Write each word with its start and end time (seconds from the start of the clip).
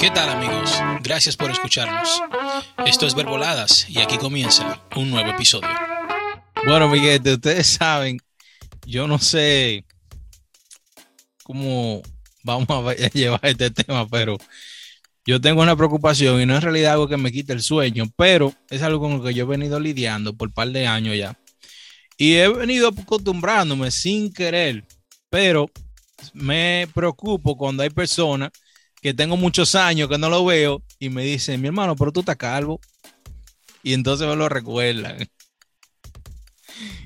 ¿Qué 0.00 0.10
tal 0.10 0.30
amigos? 0.30 0.72
Gracias 1.02 1.36
por 1.36 1.50
escucharnos. 1.50 2.22
Esto 2.86 3.06
es 3.06 3.14
Verboladas 3.14 3.86
y 3.86 3.98
aquí 3.98 4.16
comienza 4.16 4.80
un 4.96 5.10
nuevo 5.10 5.28
episodio. 5.28 5.68
Bueno, 6.66 6.88
Miguel, 6.88 7.20
ustedes 7.26 7.66
saben, 7.66 8.18
yo 8.86 9.06
no 9.06 9.18
sé 9.18 9.84
cómo 11.42 12.00
vamos 12.42 12.66
a 12.70 12.94
llevar 13.12 13.40
este 13.42 13.70
tema, 13.70 14.08
pero 14.08 14.38
yo 15.26 15.38
tengo 15.38 15.60
una 15.60 15.76
preocupación 15.76 16.40
y 16.40 16.46
no 16.46 16.56
es 16.56 16.64
realidad 16.64 16.94
algo 16.94 17.06
que 17.06 17.18
me 17.18 17.30
quite 17.30 17.52
el 17.52 17.60
sueño, 17.60 18.04
pero 18.16 18.54
es 18.70 18.80
algo 18.80 19.00
con 19.00 19.18
lo 19.18 19.22
que 19.22 19.34
yo 19.34 19.44
he 19.44 19.48
venido 19.48 19.78
lidiando 19.78 20.34
por 20.34 20.48
un 20.48 20.54
par 20.54 20.68
de 20.68 20.86
años 20.86 21.14
ya. 21.14 21.38
Y 22.16 22.36
he 22.36 22.48
venido 22.48 22.88
acostumbrándome 22.88 23.90
sin 23.90 24.32
querer, 24.32 24.82
pero 25.28 25.70
me 26.32 26.88
preocupo 26.94 27.54
cuando 27.54 27.82
hay 27.82 27.90
personas 27.90 28.50
que 29.00 29.14
tengo 29.14 29.36
muchos 29.36 29.74
años 29.74 30.08
que 30.08 30.18
no 30.18 30.28
lo 30.28 30.44
veo 30.44 30.82
y 30.98 31.08
me 31.08 31.24
dicen, 31.24 31.60
mi 31.60 31.68
hermano, 31.68 31.96
pero 31.96 32.12
tú 32.12 32.20
estás 32.20 32.36
calvo. 32.36 32.80
Y 33.82 33.94
entonces 33.94 34.28
me 34.28 34.36
lo 34.36 34.48
recuerdan. 34.48 35.16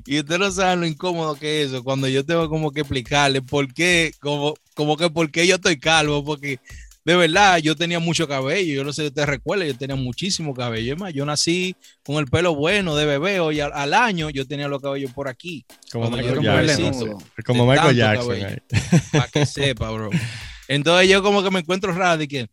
Y 0.06 0.18
ustedes 0.20 0.38
no 0.38 0.50
saben 0.50 0.80
lo 0.80 0.86
incómodo 0.86 1.34
que 1.34 1.62
es 1.62 1.68
eso, 1.68 1.82
cuando 1.82 2.06
yo 2.06 2.24
tengo 2.24 2.48
como 2.48 2.70
que 2.70 2.80
explicarle 2.80 3.40
por 3.40 3.72
qué, 3.72 4.12
como, 4.20 4.54
como 4.74 4.98
que 4.98 5.08
por 5.08 5.30
qué 5.30 5.46
yo 5.46 5.54
estoy 5.54 5.80
calvo, 5.80 6.22
porque 6.22 6.60
de 7.04 7.16
verdad 7.16 7.56
yo 7.58 7.74
tenía 7.74 7.98
mucho 7.98 8.28
cabello, 8.28 8.74
yo 8.74 8.84
no 8.84 8.92
sé 8.92 9.02
si 9.02 9.08
ustedes 9.08 9.28
recuerdan, 9.28 9.66
yo 9.68 9.76
tenía 9.76 9.96
muchísimo 9.96 10.54
cabello. 10.54 10.94
más, 10.96 11.14
yo 11.14 11.24
nací 11.24 11.74
con 12.04 12.16
el 12.16 12.26
pelo 12.26 12.54
bueno 12.54 12.94
de 12.96 13.06
bebé, 13.06 13.40
y 13.54 13.60
al, 13.60 13.94
año 13.94 14.28
yo 14.28 14.46
tenía 14.46 14.68
los 14.68 14.82
cabellos 14.82 15.10
por 15.12 15.26
aquí. 15.26 15.64
Como 15.90 16.10
Michael 16.10 16.42
Jackson. 16.42 17.18
Como 17.44 17.66
Michael 17.66 17.96
Jackson. 17.96 18.62
Para 19.10 19.28
que 19.28 19.46
sepa, 19.46 19.90
bro. 19.90 20.10
Entonces 20.68 21.08
yo 21.08 21.22
como 21.22 21.42
que 21.42 21.50
me 21.50 21.60
encuentro 21.60 21.92
raro 21.92 22.22
y 22.22 22.28
que, 22.28 22.48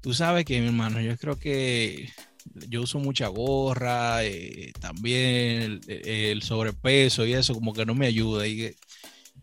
tú 0.00 0.14
sabes 0.14 0.44
que, 0.44 0.60
mi 0.60 0.66
hermano, 0.66 1.00
yo 1.00 1.16
creo 1.16 1.38
que 1.38 2.10
yo 2.68 2.82
uso 2.82 2.98
mucha 2.98 3.28
gorra, 3.28 4.24
eh, 4.24 4.72
también 4.80 5.80
el, 5.86 6.42
sobrepeso 6.42 7.26
y 7.26 7.34
eso 7.34 7.54
como 7.54 7.72
que 7.72 7.86
no 7.86 7.94
me 7.94 8.06
ayuda. 8.06 8.46
Y 8.46 8.56
que, 8.56 8.76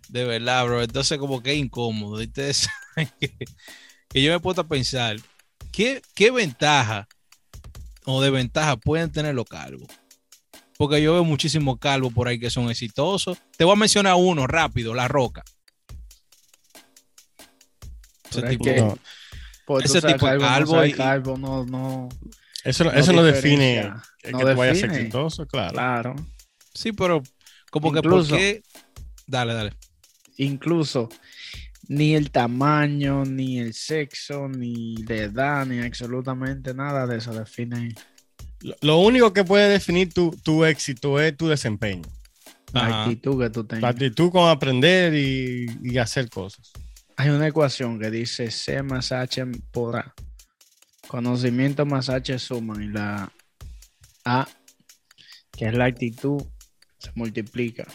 de 0.09 0.25
verdad, 0.25 0.65
bro, 0.65 0.83
entonces 0.83 1.17
como 1.17 1.41
que 1.41 1.53
es 1.53 1.57
incómodo. 1.57 2.21
Y 2.21 2.25
ustedes 2.25 2.67
saben 2.95 3.09
que, 3.19 4.21
yo 4.21 4.31
me 4.31 4.39
puedo 4.39 4.61
a 4.61 4.67
pensar, 4.67 5.17
¿qué, 5.71 6.01
¿qué 6.13 6.31
ventaja 6.31 7.07
o 8.05 8.21
desventaja 8.21 8.77
pueden 8.77 9.11
tener 9.11 9.35
los 9.35 9.45
calvos? 9.45 9.89
Porque 10.77 11.01
yo 11.01 11.13
veo 11.13 11.23
muchísimos 11.23 11.79
calvos 11.79 12.13
por 12.13 12.27
ahí 12.27 12.39
que 12.39 12.49
son 12.49 12.69
exitosos. 12.69 13.37
Te 13.57 13.63
voy 13.63 13.73
a 13.73 13.77
mencionar 13.77 14.15
uno 14.15 14.45
rápido, 14.45 14.93
La 14.93 15.07
Roca. 15.07 15.43
Ese 18.37 18.49
tipo, 18.49 18.65
no. 18.77 18.97
Pues 19.65 19.85
ese 19.85 20.01
tipo 20.01 20.25
calvo, 20.25 20.41
calvo, 20.41 20.85
y... 20.85 20.93
calvo 20.93 21.37
no, 21.37 21.65
no, 21.65 22.09
eso, 22.63 22.83
no, 22.83 22.91
eso 22.91 23.13
no 23.13 23.23
define 23.23 23.91
que 24.23 24.31
tú 24.31 24.37
vayas 24.39 24.77
a 24.77 24.81
ser 24.81 24.91
exitoso, 24.91 25.45
claro. 25.47 25.73
Claro. 25.73 26.15
Sí, 26.73 26.91
pero 26.91 27.21
como 27.71 27.95
incluso, 27.95 28.35
que 28.35 28.63
por 28.63 28.73
qué. 28.73 29.03
Dale, 29.27 29.53
dale. 29.53 29.73
Incluso 30.37 31.09
ni 31.87 32.15
el 32.15 32.31
tamaño, 32.31 33.23
ni 33.23 33.59
el 33.59 33.73
sexo, 33.73 34.47
ni 34.47 34.95
la 34.97 35.15
edad, 35.15 35.65
ni 35.65 35.79
absolutamente 35.79 36.73
nada 36.73 37.05
de 37.05 37.17
eso 37.17 37.33
define. 37.33 37.93
Lo, 38.81 38.97
único 38.97 39.31
que 39.31 39.43
puede 39.43 39.69
definir 39.69 40.11
tu, 40.11 40.31
tu 40.43 40.65
éxito 40.65 41.19
es 41.19 41.37
tu 41.37 41.47
desempeño. 41.47 42.01
La 42.73 43.03
actitud 43.03 43.39
que 43.39 43.49
tú 43.51 43.63
tengas. 43.63 43.83
La 43.83 43.89
actitud 43.89 44.31
con 44.31 44.49
aprender 44.49 45.13
y, 45.13 45.67
y 45.83 45.97
hacer 45.99 46.29
cosas. 46.29 46.71
Hay 47.17 47.29
una 47.29 47.47
ecuación 47.47 47.99
que 47.99 48.11
dice 48.11 48.51
C 48.51 48.83
más 48.83 49.11
H 49.11 49.45
por 49.71 49.97
A. 49.97 50.13
Conocimiento 51.07 51.85
más 51.85 52.09
H 52.09 52.39
suman 52.39 52.83
y 52.83 52.87
la 52.87 53.31
A, 54.25 54.47
que 55.51 55.67
es 55.67 55.73
la 55.73 55.85
actitud, 55.85 56.41
se 56.97 57.11
multiplica. 57.15 57.85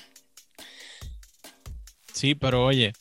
Sí, 2.15 2.34
pero 2.34 2.65
oye, 2.65 2.93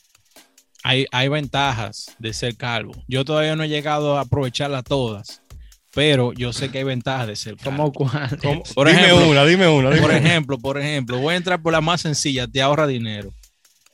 hay, 0.84 1.06
hay 1.12 1.28
ventajas 1.30 2.16
de 2.20 2.34
ser 2.34 2.58
calvo. 2.58 2.94
Yo 3.08 3.24
todavía 3.24 3.56
no 3.56 3.64
he 3.64 3.70
llegado 3.70 4.18
a 4.18 4.22
aprovecharlas 4.22 4.84
todas, 4.84 5.42
pero 5.94 6.34
yo 6.34 6.52
sé 6.52 6.70
que 6.70 6.80
hay 6.80 6.84
ventajas 6.84 7.28
de 7.28 7.36
ser 7.38 7.56
calvo. 7.56 7.94
¿Cómo 7.94 7.94
cuál? 7.94 8.38
Por 8.76 8.90
dime 8.90 9.14
una, 9.14 9.46
dime 9.46 9.68
una. 9.70 9.90
por 10.02 10.12
ejemplo, 10.12 10.58
por 10.58 10.78
ejemplo, 10.78 11.18
voy 11.20 11.36
a 11.36 11.38
entrar 11.38 11.62
por 11.62 11.72
la 11.72 11.82
más 11.82 12.02
sencilla, 12.02 12.48
te 12.48 12.62
ahorra 12.62 12.88
dinero, 12.88 13.30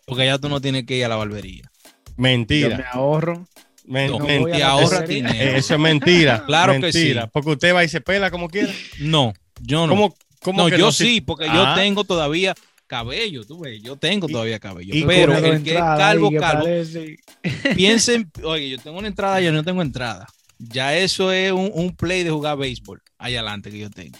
porque 0.06 0.26
ya 0.26 0.40
tú 0.40 0.50
no 0.50 0.60
tienes 0.60 0.86
que 0.86 0.98
ir 0.98 1.06
a 1.06 1.10
la 1.10 1.18
barbería. 1.18 1.70
Mentira. 2.18 2.70
Yo 2.70 2.78
me 2.78 2.86
ahorro. 2.92 3.48
mentira. 3.86 4.70
ahorra 4.70 5.02
dinero. 5.02 5.58
Eso 5.58 5.74
es 5.74 5.80
mentira. 5.80 6.44
claro 6.48 6.80
que 6.80 6.92
sí. 6.92 7.14
Porque 7.32 7.52
usted 7.52 7.76
va 7.76 7.84
y 7.84 7.90
se 7.90 8.02
pela 8.02 8.32
como 8.32 8.50
quiera. 8.50 8.74
No, 9.00 9.34
yo 9.62 9.88
no. 9.88 10.14
¿Cómo, 10.42 10.70
no, 10.70 10.70
yo 10.70 10.92
sí, 10.92 11.22
porque 11.22 11.46
yo 11.46 11.66
ah. 11.66 11.74
tengo 11.76 12.04
todavía 12.04 12.54
cabello, 12.86 13.44
tú 13.46 13.62
ves, 13.62 13.82
yo 13.82 13.96
tengo 13.96 14.28
todavía 14.28 14.60
cabello. 14.60 14.94
pero 15.08 15.36
el 15.36 15.64
que 15.64 15.72
es 15.72 15.78
calvo, 15.78 16.32
calvo, 16.40 16.66
piensen, 17.76 18.32
oye, 18.44 18.70
yo 18.70 18.78
tengo 18.78 19.00
una 19.00 19.08
entrada, 19.08 19.42
yo 19.42 19.52
no 19.52 19.64
tengo 19.64 19.82
entrada. 19.82 20.28
Ya 20.60 20.96
eso 20.96 21.32
es 21.32 21.52
un, 21.52 21.72
un 21.74 21.96
play 21.96 22.24
de 22.24 22.30
jugar 22.30 22.58
béisbol 22.58 23.02
ahí 23.18 23.36
adelante 23.36 23.72
que 23.72 23.80
yo 23.80 23.90
tengo. 23.90 24.18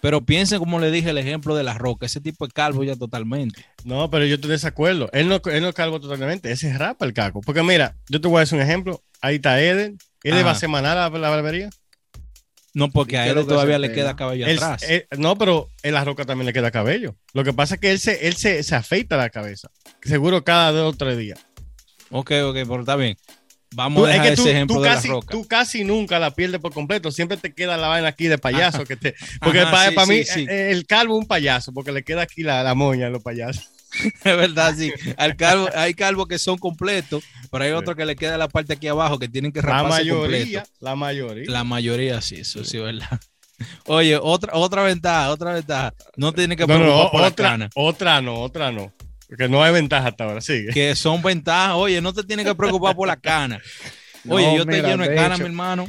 Pero 0.00 0.24
piensen, 0.24 0.58
como 0.58 0.78
le 0.78 0.90
dije, 0.90 1.10
el 1.10 1.18
ejemplo 1.18 1.54
de 1.54 1.62
la 1.62 1.74
roca. 1.74 2.06
Ese 2.06 2.20
tipo 2.20 2.46
es 2.46 2.52
calvo 2.52 2.82
ya 2.84 2.96
totalmente. 2.96 3.66
No, 3.84 4.08
pero 4.10 4.24
yo 4.24 4.36
estoy 4.36 4.48
de 4.48 4.54
desacuerdo. 4.54 5.10
Él 5.12 5.28
no, 5.28 5.40
él 5.44 5.62
no 5.62 5.68
es 5.68 5.74
calvo 5.74 6.00
totalmente. 6.00 6.50
Ese 6.50 6.70
es 6.70 6.78
rapa 6.78 7.04
el 7.04 7.12
caco. 7.12 7.40
Porque 7.42 7.62
mira, 7.62 7.96
yo 8.08 8.20
te 8.20 8.28
voy 8.28 8.38
a 8.38 8.40
decir 8.40 8.56
un 8.56 8.64
ejemplo. 8.64 9.02
Ahí 9.20 9.36
está 9.36 9.60
Eden. 9.60 9.98
¿Eden 10.22 10.46
va 10.46 10.52
a 10.52 10.54
semanal 10.54 10.98
a 10.98 11.10
la 11.10 11.30
barbería? 11.30 11.70
No, 12.72 12.90
porque 12.90 13.18
a 13.18 13.26
él 13.26 13.46
todavía 13.46 13.78
le 13.78 13.92
queda 13.92 14.16
cabello 14.16 14.46
atrás. 14.46 14.84
no, 15.18 15.36
pero 15.36 15.68
en 15.82 15.94
la 15.94 16.04
roca 16.04 16.24
también 16.24 16.46
le 16.46 16.52
queda 16.52 16.70
cabello. 16.70 17.16
Lo 17.32 17.42
que 17.44 17.52
pasa 17.52 17.74
es 17.74 17.80
que 17.80 17.90
él 17.90 17.98
se, 17.98 18.28
él 18.28 18.36
se, 18.36 18.62
se 18.62 18.74
afeita 18.74 19.16
la 19.16 19.30
cabeza. 19.30 19.70
Seguro 20.02 20.44
cada 20.44 20.70
dos 20.72 20.94
o 20.94 20.96
tres 20.96 21.18
días. 21.18 21.38
Ok, 22.10 22.32
ok, 22.44 22.54
pero 22.54 22.80
está 22.80 22.96
bien. 22.96 23.16
Vamos 23.74 24.06
a 24.06 24.10
dejar 24.10 24.26
ese 24.32 24.50
ejemplo 24.50 24.80
de 24.80 24.88
casi, 24.88 25.08
la 25.08 25.14
roca. 25.14 25.28
Tú 25.30 25.46
casi 25.46 25.84
nunca 25.84 26.18
la 26.18 26.32
pierdes 26.32 26.60
por 26.60 26.72
completo. 26.72 27.12
Siempre 27.12 27.36
te 27.36 27.52
queda 27.52 27.76
la 27.76 27.88
vaina 27.88 28.08
aquí 28.08 28.26
de 28.26 28.36
payaso. 28.36 28.84
Que 28.84 28.96
te, 28.96 29.14
porque 29.40 29.62
para, 29.62 30.06
mí 30.06 30.22
eh, 30.36 30.70
el 30.70 30.86
calvo 30.86 31.14
es 31.14 31.20
un 31.20 31.26
payaso, 31.26 31.72
porque 31.72 31.92
le 31.92 32.02
queda 32.02 32.22
aquí 32.22 32.42
la, 32.42 32.62
la 32.62 32.74
moña 32.74 33.06
a 33.06 33.10
los 33.10 33.22
payasos. 33.22 33.70
es 34.24 34.36
verdad, 34.36 34.74
sí. 34.76 34.92
Al 35.16 35.36
calvo, 35.36 35.68
hay 35.74 35.94
calvos 35.94 36.26
que 36.28 36.38
son 36.38 36.58
completos, 36.58 37.22
pero 37.50 37.64
hay 37.64 37.70
otros 37.70 37.96
que 37.96 38.04
le 38.04 38.16
queda 38.16 38.36
la 38.38 38.48
parte 38.48 38.72
aquí 38.72 38.88
abajo 38.88 39.18
que 39.18 39.28
tienen 39.28 39.52
que 39.52 39.60
raparse 39.60 40.04
La 40.04 40.14
mayoría, 40.14 40.66
la 40.80 40.96
mayoría. 40.96 41.44
La 41.50 41.64
mayoría, 41.64 42.20
sí, 42.20 42.36
eso 42.36 42.64
sí, 42.64 42.76
es 42.76 42.82
verdad. 42.82 43.20
Oye, 43.86 44.16
otra, 44.16 44.54
otra 44.54 44.82
ventaja, 44.82 45.30
otra 45.30 45.52
ventaja. 45.52 45.92
No 46.16 46.32
tiene 46.32 46.56
que 46.56 46.66
preocupar 46.66 47.10
por 47.10 47.22
otra. 47.22 47.70
Otra 47.74 48.20
no, 48.22 48.40
otra 48.40 48.72
no. 48.72 48.92
Porque 49.30 49.48
no 49.48 49.62
hay 49.62 49.72
ventaja 49.72 50.08
hasta 50.08 50.24
ahora, 50.24 50.40
sigue. 50.40 50.72
Que 50.72 50.96
son 50.96 51.22
ventajas. 51.22 51.76
Oye, 51.76 52.00
no 52.00 52.12
te 52.12 52.24
tienes 52.24 52.44
que 52.44 52.54
preocupar 52.56 52.96
por 52.96 53.06
la 53.06 53.16
cana. 53.16 53.60
Oye, 54.28 54.56
yo 54.56 54.66
te 54.66 54.82
lleno 54.82 55.04
de, 55.04 55.14
cana, 55.14 55.38
mi 55.38 55.44
hermano. 55.44 55.86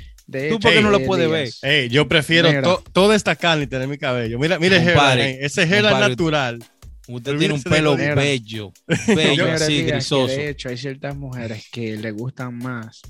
¿Tú 0.50 0.60
por 0.60 0.72
qué 0.72 0.82
no 0.82 0.92
lo 0.92 1.04
puedes 1.04 1.60
ver? 1.62 1.90
yo 1.90 2.08
prefiero 2.08 2.84
toda 2.94 3.16
esta 3.16 3.36
cana 3.36 3.64
y 3.64 3.68
tener 3.68 3.88
mi 3.88 3.98
cabello. 3.98 4.38
Mira, 4.38 4.60
mire 4.60 5.44
ese 5.44 5.68
gel 5.68 5.84
natural. 5.84 6.64
Usted 7.08 7.38
tiene 7.40 7.56
un 7.56 7.64
pelo 7.64 7.98
bello, 7.98 8.72
bello, 9.08 9.52
así, 9.52 9.84
grisoso. 9.84 10.28
De 10.28 10.50
hecho, 10.50 10.70
hay 10.70 10.78
ciertas 10.78 11.16
mujeres 11.16 11.68
que 11.72 11.98
le 11.98 12.12
gustan 12.12 12.58
más 12.58 13.02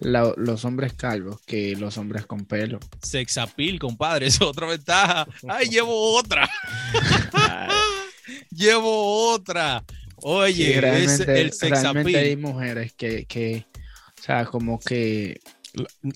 los 0.00 0.64
hombres 0.64 0.94
calvos 0.94 1.40
que 1.46 1.76
los 1.76 1.96
hombres 1.98 2.26
con 2.26 2.46
pelo. 2.46 2.80
Sexapil, 3.02 3.78
compadre, 3.78 4.26
es 4.28 4.40
otra 4.40 4.66
ventaja. 4.66 5.26
Ay, 5.48 5.68
llevo 5.68 6.16
otra. 6.16 6.48
llevo 8.56 9.32
otra. 9.32 9.84
Oye, 10.16 10.80
realmente, 10.80 11.40
el 11.40 11.52
realmente 11.60 12.18
hay 12.18 12.36
mujeres 12.36 12.92
que, 12.94 13.26
que, 13.26 13.66
o 14.18 14.22
sea, 14.22 14.44
como 14.46 14.80
que 14.80 15.40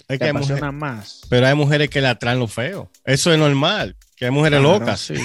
hay 0.08 0.18
que 0.18 0.32
mujeres, 0.32 0.72
más. 0.72 1.20
Pero 1.28 1.46
hay 1.46 1.54
mujeres 1.54 1.90
que 1.90 2.00
le 2.00 2.08
atraen 2.08 2.38
lo 2.38 2.48
feo. 2.48 2.90
Eso 3.04 3.32
es 3.32 3.38
normal. 3.38 3.96
Que 4.16 4.26
hay 4.26 4.30
mujeres 4.30 4.60
locas. 4.60 5.00
Sí. 5.00 5.14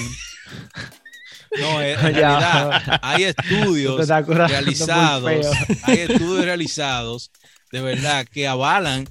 No, 1.58 1.80
en 1.80 1.98
realidad 2.00 3.00
hay 3.00 3.24
estudios 3.24 4.06
realizados, 4.26 5.46
hay 5.84 5.98
estudios 6.00 6.44
realizados 6.44 7.30
de 7.72 7.80
verdad 7.80 8.26
que 8.30 8.46
avalan 8.46 9.06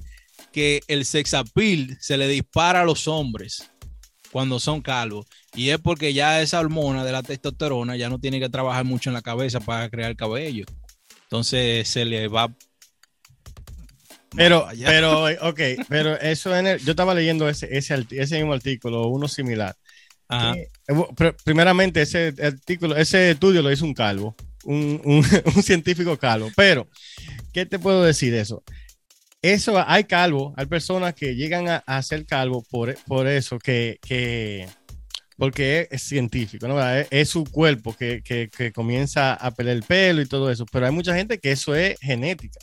que 0.52 0.80
el 0.86 1.04
sexapil 1.04 1.96
se 2.00 2.16
le 2.16 2.28
dispara 2.28 2.82
a 2.82 2.84
los 2.84 3.08
hombres 3.08 3.70
cuando 4.30 4.60
son 4.60 4.82
calvos. 4.82 5.26
Y 5.54 5.70
es 5.70 5.78
porque 5.78 6.12
ya 6.12 6.40
esa 6.42 6.60
hormona 6.60 7.04
de 7.04 7.12
la 7.12 7.22
testosterona 7.22 7.96
ya 7.96 8.08
no 8.08 8.18
tiene 8.18 8.40
que 8.40 8.48
trabajar 8.48 8.84
mucho 8.84 9.10
en 9.10 9.14
la 9.14 9.22
cabeza 9.22 9.60
para 9.60 9.88
crear 9.88 10.14
cabello. 10.16 10.64
Entonces 11.24 11.88
se 11.88 12.04
le 12.04 12.28
va. 12.28 12.54
Pero, 14.34 14.68
pero, 14.84 15.24
ok, 15.48 15.60
pero 15.88 16.20
eso 16.20 16.54
en 16.54 16.66
el, 16.66 16.78
yo 16.80 16.90
estaba 16.90 17.14
leyendo 17.14 17.48
ese, 17.48 17.68
ese, 17.76 18.06
ese 18.10 18.36
mismo 18.36 18.52
artículo, 18.52 19.08
uno 19.08 19.28
similar. 19.28 19.74
Eh, 20.28 20.68
primeramente, 21.44 22.02
ese 22.02 22.34
artículo, 22.42 22.96
ese 22.96 23.30
estudio 23.30 23.62
lo 23.62 23.72
hizo 23.72 23.84
un 23.84 23.94
calvo, 23.94 24.34
un, 24.64 25.00
un, 25.04 25.24
un 25.56 25.62
científico 25.62 26.18
calvo. 26.18 26.50
Pero, 26.54 26.88
¿qué 27.52 27.64
te 27.64 27.78
puedo 27.78 28.02
decir 28.02 28.32
de 28.32 28.40
eso? 28.40 28.62
Eso 29.52 29.82
hay 29.86 30.04
calvo, 30.04 30.54
hay 30.56 30.66
personas 30.66 31.14
que 31.14 31.34
llegan 31.34 31.68
a, 31.68 31.76
a 31.86 32.02
ser 32.02 32.24
calvo 32.26 32.64
por, 32.70 32.94
por 33.06 33.26
eso, 33.26 33.58
que, 33.58 33.98
que 34.02 34.68
porque 35.36 35.88
es, 35.90 36.02
científico, 36.02 36.66
¿no? 36.66 36.78
Es, 36.88 37.28
su 37.28 37.44
cuerpo 37.44 37.94
que, 37.94 38.22
que, 38.22 38.48
que, 38.48 38.72
comienza 38.72 39.34
a 39.34 39.50
pelear 39.50 39.76
el 39.76 39.82
pelo 39.82 40.22
y 40.22 40.26
todo 40.26 40.50
eso, 40.50 40.64
pero 40.70 40.86
hay 40.86 40.92
mucha 40.92 41.14
gente 41.14 41.38
que 41.38 41.52
eso 41.52 41.74
es 41.74 41.98
genética. 42.00 42.58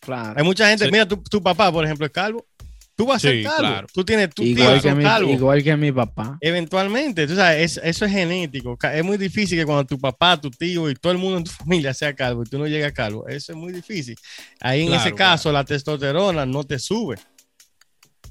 Claro. 0.00 0.34
Hay 0.36 0.44
mucha 0.44 0.68
gente, 0.68 0.90
mira, 0.90 1.08
tu, 1.08 1.16
tu, 1.22 1.42
papá, 1.42 1.72
por 1.72 1.84
ejemplo, 1.84 2.06
es 2.06 2.12
calvo. 2.12 2.46
Tú 2.96 3.06
vas 3.06 3.16
a 3.16 3.28
ser 3.28 3.42
calvo. 3.42 3.58
Claro. 3.58 3.86
Tú 3.92 4.04
tienes 4.04 4.30
tu 4.30 4.42
igual 4.44 4.80
tío, 4.80 4.90
que 4.90 4.94
mi, 4.94 5.02
calvo. 5.02 5.30
Igual 5.30 5.62
que 5.64 5.76
mi 5.76 5.90
papá. 5.90 6.38
Eventualmente, 6.40 7.26
tú 7.26 7.34
sabes, 7.34 7.80
eso 7.82 8.04
es 8.04 8.12
genético. 8.12 8.78
Es 8.92 9.04
muy 9.04 9.16
difícil 9.16 9.58
que 9.58 9.66
cuando 9.66 9.84
tu 9.84 9.98
papá, 9.98 10.40
tu 10.40 10.50
tío 10.50 10.88
y 10.88 10.94
todo 10.94 11.12
el 11.12 11.18
mundo 11.18 11.38
en 11.38 11.44
tu 11.44 11.50
familia 11.64 11.92
sea 11.92 12.14
calvo 12.14 12.44
y 12.44 12.46
tú 12.46 12.58
no 12.58 12.68
llegas 12.68 12.90
a 12.90 12.94
calvo. 12.94 13.26
Eso 13.26 13.52
es 13.52 13.58
muy 13.58 13.72
difícil. 13.72 14.16
Ahí 14.60 14.86
en 14.86 14.94
ese 14.94 15.12
caso, 15.12 15.50
la 15.50 15.64
testosterona 15.64 16.46
no 16.46 16.62
te 16.62 16.78
sube. 16.78 17.16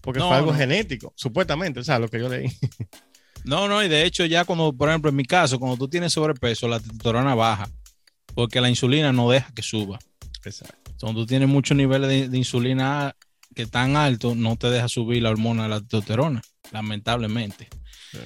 Porque 0.01 0.19
no, 0.19 0.27
fue 0.27 0.37
algo 0.37 0.51
no. 0.51 0.57
genético, 0.57 1.13
supuestamente, 1.15 1.79
o 1.79 1.83
sea, 1.83 1.97
lo 1.99 2.07
que 2.09 2.19
yo 2.19 2.29
leí. 2.29 2.47
No, 3.45 3.67
no, 3.67 3.83
y 3.83 3.89
de 3.89 4.05
hecho 4.05 4.23
ya 4.23 4.45
cuando, 4.45 4.71
por 4.71 4.87
ejemplo, 4.87 5.09
en 5.09 5.17
mi 5.17 5.25
caso, 5.25 5.59
cuando 5.59 5.75
tú 5.75 5.89
tienes 5.89 6.13
sobrepeso, 6.13 6.65
la 6.69 6.79
testosterona 6.79 7.35
baja, 7.35 7.69
porque 8.33 8.61
la 8.61 8.69
insulina 8.69 9.11
no 9.11 9.29
deja 9.29 9.51
que 9.53 9.61
suba. 9.61 9.99
Exacto. 10.45 10.93
Cuando 10.97 11.19
tú 11.19 11.25
tienes 11.27 11.49
muchos 11.49 11.75
niveles 11.75 12.07
de, 12.07 12.29
de 12.29 12.37
insulina 12.37 13.13
que 13.53 13.65
tan 13.65 13.95
alto, 13.95 14.35
no 14.35 14.55
te 14.55 14.69
deja 14.69 14.87
subir 14.87 15.23
la 15.23 15.29
hormona 15.29 15.63
de 15.63 15.69
la 15.69 15.79
testosterona, 15.79 16.41
lamentablemente. 16.71 17.69
Sí. 18.11 18.19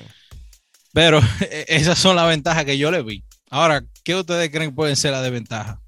Pero 0.93 1.21
esas 1.67 1.99
son 1.99 2.15
las 2.15 2.27
ventajas 2.27 2.65
que 2.65 2.77
yo 2.77 2.91
le 2.91 3.03
vi. 3.03 3.23
Ahora, 3.49 3.83
¿qué 4.03 4.15
ustedes 4.15 4.49
creen 4.49 4.71
que 4.71 4.75
pueden 4.75 4.95
ser 4.95 5.11
las 5.11 5.23
desventajas? 5.23 5.79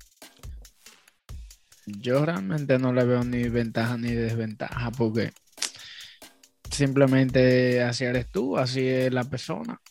Yo 1.85 2.23
realmente 2.23 2.77
no 2.77 2.93
le 2.93 3.03
veo 3.03 3.23
ni 3.23 3.49
ventaja 3.49 3.97
ni 3.97 4.11
desventaja 4.11 4.91
porque 4.91 5.31
simplemente 6.69 7.81
así 7.81 8.05
eres 8.05 8.29
tú, 8.29 8.57
así 8.57 8.87
es 8.87 9.11
la 9.11 9.23
persona. 9.23 9.81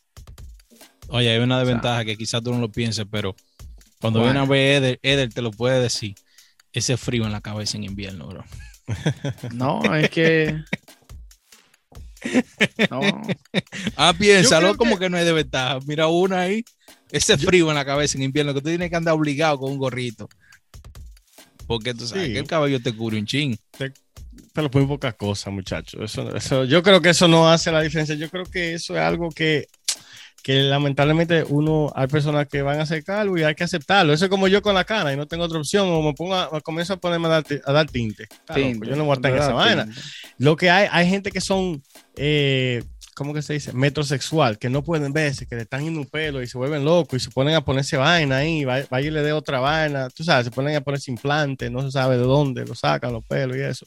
Oye, 1.08 1.30
hay 1.30 1.38
una 1.38 1.58
desventaja 1.58 1.94
o 1.94 1.98
sea, 1.98 2.04
que 2.04 2.16
quizás 2.16 2.42
tú 2.42 2.52
no 2.52 2.60
lo 2.60 2.70
pienses, 2.70 3.06
pero 3.10 3.34
cuando 4.00 4.20
bueno. 4.20 4.32
viene 4.32 4.46
a 4.46 4.48
ver 4.48 4.82
Eder, 4.82 5.00
Eder 5.02 5.32
te 5.32 5.42
lo 5.42 5.50
puede 5.50 5.80
decir. 5.80 6.14
Ese 6.70 6.96
frío 6.96 7.24
en 7.24 7.32
la 7.32 7.40
cabeza 7.40 7.76
en 7.76 7.84
invierno, 7.84 8.28
bro. 8.28 8.44
No, 9.54 9.82
es 9.94 10.10
que. 10.10 10.62
No. 12.90 13.00
Ah, 13.96 14.12
piénsalo 14.12 14.76
como 14.76 14.98
que... 14.98 15.04
que... 15.04 15.10
no 15.10 15.16
hay 15.16 15.24
desventaja. 15.24 15.78
Mira 15.86 16.08
una 16.08 16.40
ahí, 16.40 16.64
ese 17.12 17.38
frío 17.38 17.66
Yo... 17.66 17.70
en 17.70 17.76
la 17.76 17.84
cabeza 17.84 18.18
en 18.18 18.24
invierno, 18.24 18.52
que 18.52 18.60
tú 18.60 18.68
tienes 18.68 18.90
que 18.90 18.96
andar 18.96 19.14
obligado 19.14 19.58
con 19.60 19.70
un 19.70 19.78
gorrito. 19.78 20.28
Porque 21.68 21.94
tú 21.94 22.08
sabes 22.08 22.26
sí. 22.26 22.32
que 22.32 22.40
el 22.40 22.46
cabello 22.46 22.82
te 22.82 22.92
cubre 22.92 23.18
un 23.18 23.26
chin. 23.26 23.56
Te, 23.76 23.92
pero 24.52 24.70
muy 24.72 24.86
pocas 24.86 25.14
cosas, 25.14 25.52
muchachos. 25.52 26.00
Eso, 26.02 26.34
eso, 26.34 26.64
yo 26.64 26.82
creo 26.82 27.00
que 27.00 27.10
eso 27.10 27.28
no 27.28 27.48
hace 27.48 27.70
la 27.70 27.80
diferencia. 27.80 28.16
Yo 28.16 28.28
creo 28.28 28.44
que 28.44 28.74
eso 28.74 28.94
es 28.96 29.00
algo 29.00 29.30
que, 29.30 29.68
que 30.42 30.62
lamentablemente 30.62 31.44
uno, 31.48 31.92
hay 31.94 32.06
personas 32.06 32.46
que 32.48 32.62
van 32.62 32.78
a 32.78 32.82
hacer 32.82 33.04
calvo 33.04 33.36
y 33.36 33.42
hay 33.42 33.54
que 33.54 33.64
aceptarlo. 33.64 34.12
Eso 34.12 34.26
es 34.26 34.30
como 34.30 34.48
yo 34.48 34.62
con 34.62 34.74
la 34.74 34.84
cara 34.84 35.12
y 35.12 35.16
no 35.16 35.26
tengo 35.26 35.44
otra 35.44 35.58
opción, 35.58 35.88
o 35.88 36.02
me 36.02 36.14
pongo 36.14 36.34
a, 36.34 36.50
me 36.52 36.60
comienzo 36.60 36.94
a 36.94 36.96
ponerme 36.96 37.26
a 37.26 37.30
dar, 37.30 37.44
a 37.64 37.72
dar 37.72 37.86
tinte. 37.86 38.26
Claro, 38.46 38.62
tinte. 38.62 38.88
Yo 38.88 38.96
no 38.96 39.04
voy 39.04 39.12
a 39.12 39.14
estar 39.14 39.32
en 39.32 39.38
esa 39.38 39.52
vaina. 39.52 39.88
Lo 40.38 40.56
que 40.56 40.70
hay, 40.70 40.88
hay 40.90 41.08
gente 41.08 41.30
que 41.30 41.40
son, 41.40 41.82
eh, 42.16 42.82
¿cómo 43.14 43.34
que 43.34 43.42
se 43.42 43.54
dice? 43.54 43.72
Metrosexual, 43.72 44.58
que 44.58 44.70
no 44.70 44.82
pueden 44.82 45.12
verse, 45.12 45.46
que 45.46 45.56
le 45.56 45.62
están 45.62 45.84
yendo 45.84 46.00
un 46.00 46.06
pelo 46.06 46.40
y 46.40 46.46
se 46.46 46.56
vuelven 46.56 46.84
locos 46.84 47.20
y 47.20 47.24
se 47.24 47.30
ponen 47.30 47.54
a 47.54 47.64
ponerse 47.64 47.96
vaina 47.96 48.38
ahí, 48.38 48.64
vaya 48.64 49.00
y 49.00 49.10
le 49.10 49.22
dé 49.22 49.32
otra 49.32 49.60
vaina, 49.60 50.08
tú 50.10 50.24
sabes, 50.24 50.46
se 50.46 50.50
ponen 50.50 50.76
a 50.76 50.80
ponerse 50.80 51.10
implantes, 51.10 51.70
no 51.70 51.82
se 51.82 51.90
sabe 51.90 52.16
de 52.16 52.22
dónde 52.22 52.64
lo 52.64 52.74
sacan 52.74 53.12
los 53.12 53.24
pelos 53.24 53.56
y 53.56 53.60
eso. 53.60 53.86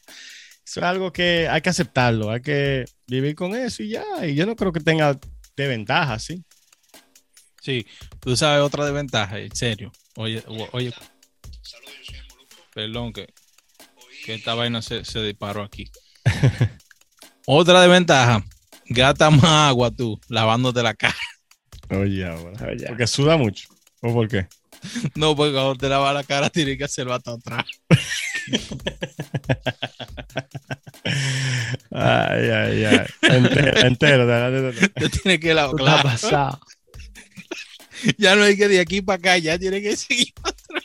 Eso 0.63 0.79
es 0.79 0.85
algo 0.85 1.11
que 1.11 1.47
hay 1.49 1.61
que 1.61 1.69
aceptarlo, 1.69 2.29
hay 2.29 2.41
que 2.41 2.85
vivir 3.07 3.35
con 3.35 3.55
eso 3.55 3.83
y 3.83 3.89
ya. 3.89 4.05
Y 4.23 4.35
yo 4.35 4.45
no 4.45 4.55
creo 4.55 4.71
que 4.71 4.79
tenga 4.79 5.17
de 5.55 5.67
ventaja, 5.67 6.19
¿sí? 6.19 6.43
Sí, 7.61 7.85
tú 8.19 8.35
sabes 8.35 8.63
otra 8.63 8.85
desventaja, 8.85 9.39
en 9.39 9.55
serio. 9.55 9.91
Oye, 10.15 10.43
oye. 10.71 10.93
Perdón, 12.73 13.13
que, 13.13 13.33
que 14.25 14.35
esta 14.35 14.55
vaina 14.55 14.81
se, 14.81 15.05
se 15.05 15.21
disparó 15.21 15.63
aquí. 15.63 15.91
otra 17.45 17.81
desventaja, 17.81 18.43
gata 18.87 19.29
más 19.29 19.69
agua 19.69 19.91
tú, 19.91 20.19
lavándote 20.27 20.81
la 20.81 20.93
cara. 20.93 21.15
Oye, 21.89 22.25
ahora. 22.25 22.67
Oye. 22.67 22.87
Porque 22.87 23.05
suda 23.05 23.37
mucho. 23.37 23.67
¿O 24.01 24.13
por 24.13 24.27
qué? 24.27 24.47
No, 25.15 25.35
porque 25.35 25.53
cuando 25.53 25.75
te 25.75 25.87
lavas 25.87 26.13
la 26.13 26.23
cara 26.23 26.49
tienes 26.49 26.77
que 26.77 26.85
hacerlo 26.85 27.13
hasta 27.13 27.33
atrás. 27.33 27.65
ay, 31.91 32.49
ay, 32.49 32.85
ay. 32.85 33.07
Entero, 33.21 33.87
entero. 33.87 34.71
Te 34.93 35.09
tienes 35.09 35.39
que. 35.39 35.51
Claro. 35.51 36.03
pasado. 36.03 36.59
Ya 38.17 38.35
no 38.35 38.41
hay 38.41 38.57
que 38.57 38.67
de 38.67 38.79
aquí 38.79 39.03
para 39.03 39.17
acá, 39.17 39.37
ya 39.37 39.59
tiene 39.59 39.79
que 39.79 39.95
seguir 39.95 40.33
atrás. 40.43 40.83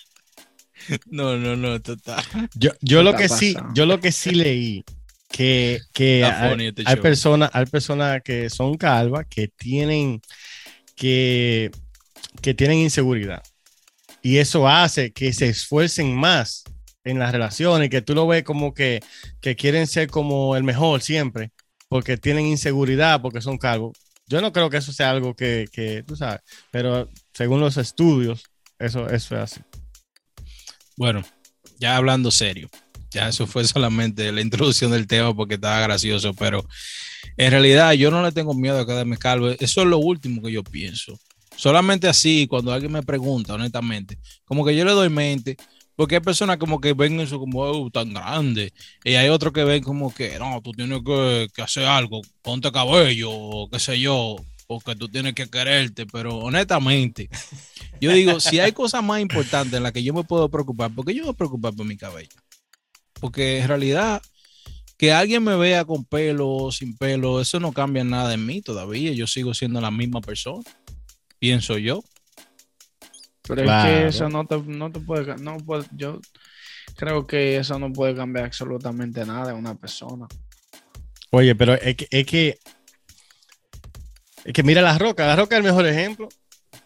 No, 1.06 1.38
no, 1.38 1.56
no, 1.56 1.81
total. 1.81 2.23
Yo, 2.55 2.73
yo 2.82 3.03
lo 3.03 3.17
que 3.17 3.31
sí, 3.31 3.56
yo 3.73 3.87
lo 3.87 4.00
que 4.00 4.12
sí 4.12 4.32
leí 4.32 4.85
que, 5.31 5.81
que 5.93 6.25
hay, 6.25 6.67
este 6.67 6.82
hay 6.87 6.97
personas, 6.97 7.50
hay 7.52 7.67
personas 7.67 8.23
que 8.23 8.50
son 8.50 8.76
calvas 8.76 9.26
que 9.29 9.49
tienen 9.49 10.20
que, 10.94 11.70
que 12.41 12.55
tienen 12.55 12.79
inseguridad. 12.79 13.43
Y 14.23 14.38
eso 14.38 14.69
hace 14.69 15.12
que 15.12 15.32
se 15.32 15.49
esfuercen 15.49 16.14
más 16.14 16.64
en 17.06 17.19
las 17.20 17.32
relaciones, 17.32 17.88
que 17.88 18.03
tú 18.03 18.14
lo 18.14 18.26
ves 18.26 18.43
como 18.43 18.75
que, 18.75 19.00
que 19.41 19.55
quieren 19.55 19.87
ser 19.87 20.08
como 20.08 20.56
el 20.56 20.64
mejor 20.64 21.00
siempre, 21.00 21.53
porque 21.88 22.17
tienen 22.17 22.47
inseguridad, 22.47 23.23
porque 23.23 23.41
son 23.41 23.58
calvos. 23.58 23.97
Yo 24.26 24.41
no 24.41 24.53
creo 24.53 24.69
que 24.69 24.79
eso 24.79 24.93
sea 24.93 25.11
algo 25.12 25.35
que, 25.35 25.67
que 25.73 26.03
tú 26.03 26.17
sabes, 26.17 26.41
pero 26.73 27.08
según 27.32 27.61
los 27.61 27.76
estudios, 27.76 28.44
eso, 28.79 29.08
eso 29.08 29.37
es 29.37 29.41
así. 29.41 29.61
Bueno, 30.97 31.23
ya 31.79 31.97
hablando 31.97 32.32
serio, 32.32 32.69
ya 33.11 33.29
eso 33.29 33.47
fue 33.47 33.64
solamente 33.64 34.32
la 34.32 34.41
introducción 34.41 34.91
del 34.91 35.06
tema 35.06 35.35
porque 35.35 35.55
estaba 35.55 35.81
gracioso, 35.81 36.35
pero 36.35 36.67
en 37.37 37.50
realidad 37.52 37.93
yo 37.93 38.11
no 38.11 38.20
le 38.20 38.32
tengo 38.32 38.52
miedo 38.52 38.81
a 38.81 38.87
quedarme 38.87 39.17
calvo. 39.17 39.50
Eso 39.50 39.82
es 39.82 39.87
lo 39.87 39.99
último 39.99 40.43
que 40.43 40.50
yo 40.50 40.64
pienso. 40.64 41.19
Solamente 41.55 42.09
así, 42.09 42.47
cuando 42.49 42.73
alguien 42.73 42.93
me 42.93 43.02
pregunta, 43.02 43.55
honestamente, 43.55 44.19
como 44.44 44.64
que 44.64 44.76
yo 44.76 44.85
le 44.85 44.91
doy 44.91 45.09
mente, 45.09 45.56
porque 45.97 46.17
hay 46.17 46.21
personas 46.21 46.59
como 46.59 46.81
que 46.81 46.93
ven 46.93 47.19
eso 47.21 47.39
como 47.39 47.61
oh, 47.61 47.91
tan 47.91 48.13
grande, 48.13 48.73
y 49.05 49.15
hay 49.15 49.29
otros 49.29 49.53
que 49.53 49.65
ven 49.65 49.83
como 49.83 50.15
que 50.15 50.39
no, 50.39 50.61
tú 50.63 50.73
tienes 50.73 51.01
que, 51.03 51.63
hacer 51.63 51.87
algo, 51.87 52.21
ponte 52.43 52.71
cabello, 52.71 53.31
o 53.33 53.69
qué 53.69 53.79
sé 53.79 53.99
yo, 53.99 54.37
porque 54.67 54.95
tú 54.95 55.09
tienes 55.09 55.35
que 55.35 55.49
quererte, 55.49 56.07
pero 56.07 56.37
honestamente, 56.38 57.29
yo 58.00 58.12
digo, 58.12 58.38
si 58.41 58.61
hay 58.61 58.73
cosas 58.73 59.03
más 59.03 59.21
importantes 59.21 59.75
en 59.75 59.83
las 59.83 59.93
que 59.93 60.03
yo 60.03 60.15
me 60.15 60.25
puedo 60.25 60.49
preocupar, 60.49 60.91
porque 60.95 61.15
yo 61.15 61.26
me 61.26 61.35
preocupar 61.35 61.75
por 61.75 61.87
mi 61.87 61.97
cabello? 61.97 62.37
Porque 63.21 63.59
en 63.59 63.69
realidad, 63.69 64.23
que 64.99 65.12
alguien 65.12 65.43
me 65.43 65.57
vea 65.57 65.85
con 65.85 66.05
pelo 66.05 66.49
o 66.50 66.73
sin 66.73 66.97
pelo, 66.97 67.41
eso 67.41 67.59
no 67.59 67.73
cambia 67.73 68.05
nada 68.05 68.35
en 68.35 68.45
mí 68.45 68.61
todavía, 68.61 69.12
yo 69.12 69.26
sigo 69.26 69.55
siendo 69.55 69.81
la 69.81 69.91
misma 69.91 70.21
persona 70.21 70.65
pienso 71.38 71.79
yo. 71.79 72.03
Pero 73.47 73.62
claro. 73.62 73.88
es 73.88 73.95
que 73.97 74.09
eso 74.09 74.29
no 74.29 74.47
te, 74.47 74.59
no 74.59 74.91
te 74.91 75.00
puede, 75.00 75.37
no 75.38 75.57
puede, 75.59 75.85
yo 75.93 76.21
creo 76.97 77.26
que 77.26 77.57
eso 77.57 77.79
no 77.79 77.93
puede 77.93 78.15
cambiar 78.15 78.47
absolutamente 78.47 79.25
nada 79.25 79.53
en 79.53 79.59
una 79.59 79.75
persona. 79.75 80.26
Oye, 81.31 81.55
pero 81.55 81.75
es 81.75 81.97
que, 81.97 82.09
es 82.11 82.26
que, 82.26 82.59
es 84.45 84.53
que 84.53 84.62
mira 84.62 84.83
la 84.83 84.99
roca, 84.99 85.26
la 85.26 85.37
roca 85.37 85.57
es 85.57 85.59
el 85.59 85.65
mejor 85.65 85.87
ejemplo. 85.87 86.29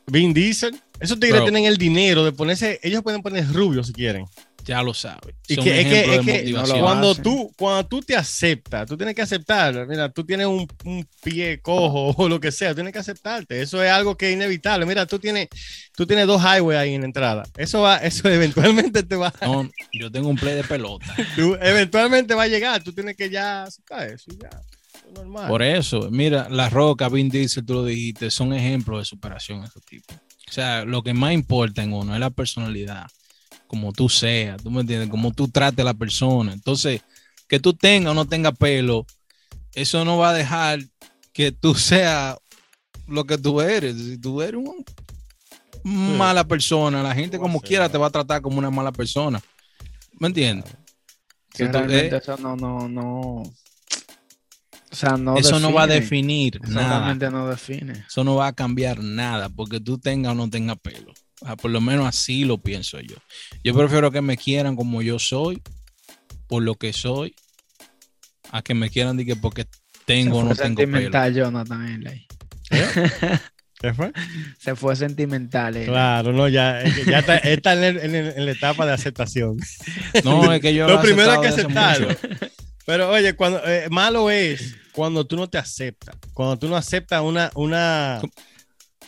Vin 0.07 0.35
Diesel, 0.35 0.79
esos 0.99 1.21
tigres 1.21 1.41
Bro. 1.41 1.45
tienen 1.45 1.65
el 1.65 1.77
dinero 1.77 2.25
de 2.25 2.33
ponerse, 2.33 2.81
ellos 2.83 3.03
pueden 3.03 3.23
poner 3.23 3.47
rubio 3.53 3.85
si 3.85 3.93
quieren. 3.93 4.27
Ya 4.65 4.83
lo 4.83 4.95
sabes. 4.95 5.35
Y 5.49 5.57
que, 5.57 5.81
es 5.81 5.87
que, 5.87 6.15
es 6.15 6.21
que 6.25 6.53
no 6.53 6.81
cuando, 6.81 7.15
tú, 7.15 7.53
cuando 7.57 7.87
tú 7.87 8.01
te 8.01 8.17
aceptas, 8.17 8.87
tú 8.87 8.97
tienes 8.97 9.15
que 9.15 9.23
aceptar. 9.23 9.87
Mira, 9.87 10.09
tú 10.11 10.25
tienes 10.25 10.47
un, 10.47 10.67
un, 10.85 11.07
pie 11.23 11.61
cojo 11.61 12.11
o 12.17 12.29
lo 12.29 12.41
que 12.41 12.53
sea, 12.53 12.75
tienes 12.75 12.93
que 12.93 12.99
aceptarte. 12.99 13.61
Eso 13.63 13.83
es 13.83 13.91
algo 13.91 14.17
que 14.17 14.29
es 14.29 14.35
inevitable. 14.35 14.87
Mira, 14.87 15.07
tú 15.07 15.19
tienes, 15.19 15.49
tú 15.95 16.07
tienes 16.07 16.27
dos 16.27 16.43
highways 16.43 16.79
ahí 16.79 16.95
en 16.95 17.03
la 17.03 17.07
entrada. 17.07 17.43
Eso 17.57 17.81
va, 17.81 17.97
eso 18.05 18.29
eventualmente 18.29 19.03
te 19.03 19.17
va. 19.17 19.33
No, 19.43 19.69
yo 19.93 20.11
tengo 20.11 20.29
un 20.29 20.37
play 20.37 20.55
de 20.55 20.65
pelota. 20.65 21.15
tú, 21.37 21.57
eventualmente 21.61 22.35
va 22.35 22.45
a 22.45 22.49
llegar. 22.49 22.83
Tú 22.83 22.93
tienes 22.93 23.17
que 23.17 23.31
ya 23.31 23.65
aceptar 23.65 24.09
eso. 24.09 24.31
Ya. 24.41 24.51
Normal. 25.15 25.49
Por 25.49 25.63
eso, 25.63 26.09
mira, 26.11 26.49
La 26.49 26.69
Roca, 26.69 27.09
Vin 27.09 27.31
Diesel, 27.31 27.65
tú 27.65 27.75
lo 27.75 27.85
dijiste, 27.85 28.31
son 28.31 28.53
ejemplos 28.53 29.01
de 29.01 29.05
superación 29.05 29.65
esos 29.65 29.85
tipos. 29.85 30.17
O 30.49 30.53
sea, 30.53 30.85
lo 30.85 31.03
que 31.03 31.15
más 31.15 31.33
importa 31.33 31.83
en 31.83 31.93
uno 31.93 32.15
es 32.15 32.21
la 32.21 32.31
personalidad 32.31 33.07
como 33.71 33.93
tú 33.93 34.09
seas, 34.09 34.61
¿tú 34.61 34.69
me 34.69 34.81
entiendes? 34.81 35.09
Como 35.09 35.33
tú 35.33 35.47
trates 35.47 35.79
a 35.79 35.85
la 35.85 35.95
persona. 35.95 36.53
Entonces, 36.53 37.03
que 37.49 37.61
tú 37.61 37.73
tengas 37.73 38.11
o 38.11 38.15
no 38.15 38.27
tengas 38.27 38.57
pelo, 38.59 39.07
eso 39.75 40.05
no 40.05 40.19
va 40.19 40.31
a 40.31 40.35
dejar 40.35 40.81
que 41.33 41.53
tú 41.53 41.75
seas 41.77 42.37
lo 43.07 43.25
que 43.27 43.39
tú 43.39 43.61
eres. 43.61 43.95
Si 43.97 44.19
tú 44.19 44.43
eres 44.43 44.61
una 44.61 44.73
mala 45.85 46.43
persona, 46.43 47.01
la 47.01 47.15
gente 47.15 47.39
como 47.39 47.61
quiera 47.61 47.89
te 47.89 47.97
va 47.97 48.09
a 48.09 48.11
tratar 48.11 48.43
como 48.43 48.59
una 48.59 48.71
mala 48.71 48.91
persona. 48.91 49.41
¿Me 50.19 50.27
entiendes? 50.27 50.73
Que 51.53 51.67
Si 51.67 51.71
tú- 51.73 51.79
eh, 51.79 52.11
eso 52.17 52.37
no, 52.39 52.57
no, 52.57 52.89
no. 52.89 53.43
O 54.93 54.97
sea, 54.97 55.17
no 55.17 55.37
eso 55.37 55.61
no 55.61 55.73
va 55.73 55.85
a 55.85 55.87
definir 55.87 56.61
nada. 56.63 57.15
no 57.31 57.47
define. 57.47 58.05
Eso 58.09 58.25
no 58.25 58.35
va 58.35 58.49
a 58.49 58.53
cambiar 58.53 58.99
nada 58.99 59.49
porque 59.49 59.79
tú 59.79 59.97
tengas 59.97 60.33
o 60.33 60.35
no 60.35 60.51
tengas 60.51 60.77
pelo. 60.81 61.13
Ah, 61.45 61.57
por 61.57 61.71
lo 61.71 61.81
menos 61.81 62.07
así 62.07 62.45
lo 62.45 62.59
pienso 62.59 63.01
yo. 63.01 63.17
Yo 63.65 63.75
prefiero 63.75 64.11
que 64.11 64.21
me 64.21 64.37
quieran 64.37 64.77
como 64.77 65.01
yo 65.03 65.19
soy, 65.19 65.63
por 66.49 66.63
lo 66.63 66.75
que 66.75 66.93
soy, 66.93 67.35
a 68.51 68.63
que 68.63 68.75
me 68.75 68.91
quieran 68.91 69.17
de 69.17 69.25
que 69.25 69.37
porque 69.37 69.67
tengo 70.05 70.39
o 70.39 70.45
no 70.45 70.55
tengo 70.55 70.77
pelo. 70.77 70.87
sentimental 70.93 71.35
Jonathan 71.35 71.89
Henley. 71.89 72.27
¿Qué 73.81 73.95
fue? 73.95 74.13
Se 74.59 74.77
fue 74.77 74.95
sentimental. 74.95 75.75
él. 75.77 75.87
Claro, 75.87 76.33
no, 76.33 76.49
ya, 76.49 76.83
es 76.83 77.07
ya 77.07 77.21
está, 77.21 77.39
está 77.39 77.73
en, 77.73 77.85
el- 77.85 77.99
en 77.99 78.15
el- 78.15 78.35
en 78.37 78.45
la 78.47 78.53
etapa 78.53 78.85
de 78.85 78.93
aceptación. 78.93 79.57
No, 80.25 80.53
es 80.53 80.61
que 80.61 80.75
yo 80.75 80.87
Lo 80.87 81.01
primero 81.01 81.33
hay 81.33 81.41
que 81.41 81.47
aceptarlo. 81.49 82.09
Pero 82.85 83.11
oye, 83.11 83.35
cuando 83.35 83.63
eh, 83.67 83.87
malo 83.91 84.31
es 84.31 84.77
cuando 84.93 85.27
tú 85.27 85.37
no 85.37 85.49
te 85.49 85.57
aceptas, 85.57 86.15
cuando 86.35 86.59
tú 86.59 86.69
no 86.69 86.77
aceptas 86.77 87.23
una, 87.23 87.51
una, 87.55 88.21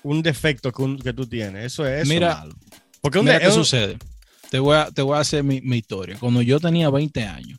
un 0.05 0.23
defecto 0.23 0.73
que, 0.73 0.83
un- 0.83 0.99
que 0.99 1.13
tú 1.13 1.27
tienes. 1.27 1.65
Eso 1.67 1.87
es 1.87 2.03
eso 2.03 2.09
Mira, 2.13 2.37
malo. 2.39 2.55
Porque 3.01 3.19
un 3.19 3.25
Mira 3.27 3.41
qué 3.41 3.51
sucede. 3.51 3.99
Te 4.51 4.59
voy, 4.59 4.77
a, 4.77 4.91
te 4.91 5.01
voy 5.03 5.17
a 5.17 5.21
hacer 5.21 5.43
mi, 5.45 5.61
mi 5.63 5.79
historia. 5.79 6.17
Cuando 6.19 6.43
yo 6.43 6.61
tenía 6.61 6.91
20 6.91 7.25
años, 7.25 7.59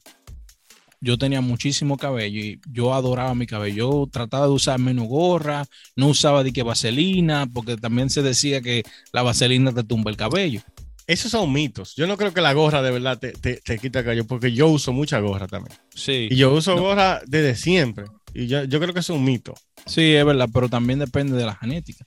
yo 1.02 1.18
tenía 1.18 1.42
muchísimo 1.42 1.98
cabello 1.98 2.40
y 2.40 2.62
yo 2.72 2.94
adoraba 2.94 3.36
mi 3.36 3.46
cabello. 3.46 4.04
Yo 4.04 4.10
trataba 4.12 4.46
de 4.46 4.54
usar 4.54 4.80
menos 4.80 5.08
gorra, 5.08 5.66
no 5.96 6.08
usaba 6.08 6.44
de 6.44 6.54
que 6.54 6.64
vaselina, 6.64 7.46
porque 7.52 7.76
también 7.78 8.10
se 8.10 8.22
decía 8.22 8.62
que 8.62 8.84
la 9.12 9.22
vaselina 9.22 9.74
te 9.74 9.84
tumba 9.84 10.12
el 10.12 10.18
cabello. 10.18 10.62
esos 11.08 11.32
son 11.32 11.52
mitos. 11.52 11.96
Yo 11.98 12.08
no 12.08 12.16
creo 12.16 12.34
que 12.34 12.40
la 12.42 12.54
gorra 12.54 12.82
de 12.82 12.92
verdad 12.92 13.20
te, 13.20 13.34
te, 13.34 13.56
te 13.58 13.78
quita 13.80 14.00
el 14.00 14.06
cabello, 14.06 14.26
porque 14.26 14.54
yo 14.54 14.68
uso 14.70 14.94
mucha 14.94 15.20
gorra 15.20 15.48
también. 15.48 15.78
Sí. 15.94 16.30
Y 16.32 16.36
yo 16.38 16.54
uso 16.54 16.76
No. 16.76 16.84
gorra 16.84 17.22
desde 17.28 17.56
siempre. 17.56 18.06
Y 18.34 18.48
yo, 18.48 18.64
yo 18.64 18.80
creo 18.80 18.94
que 18.94 19.02
es 19.02 19.10
un 19.10 19.24
mito. 19.26 19.54
Sí, 19.86 20.14
es 20.14 20.24
verdad, 20.26 20.48
pero 20.54 20.70
también 20.70 21.00
depende 21.00 21.36
de 21.36 21.46
la 21.46 21.56
genética. 21.56 22.06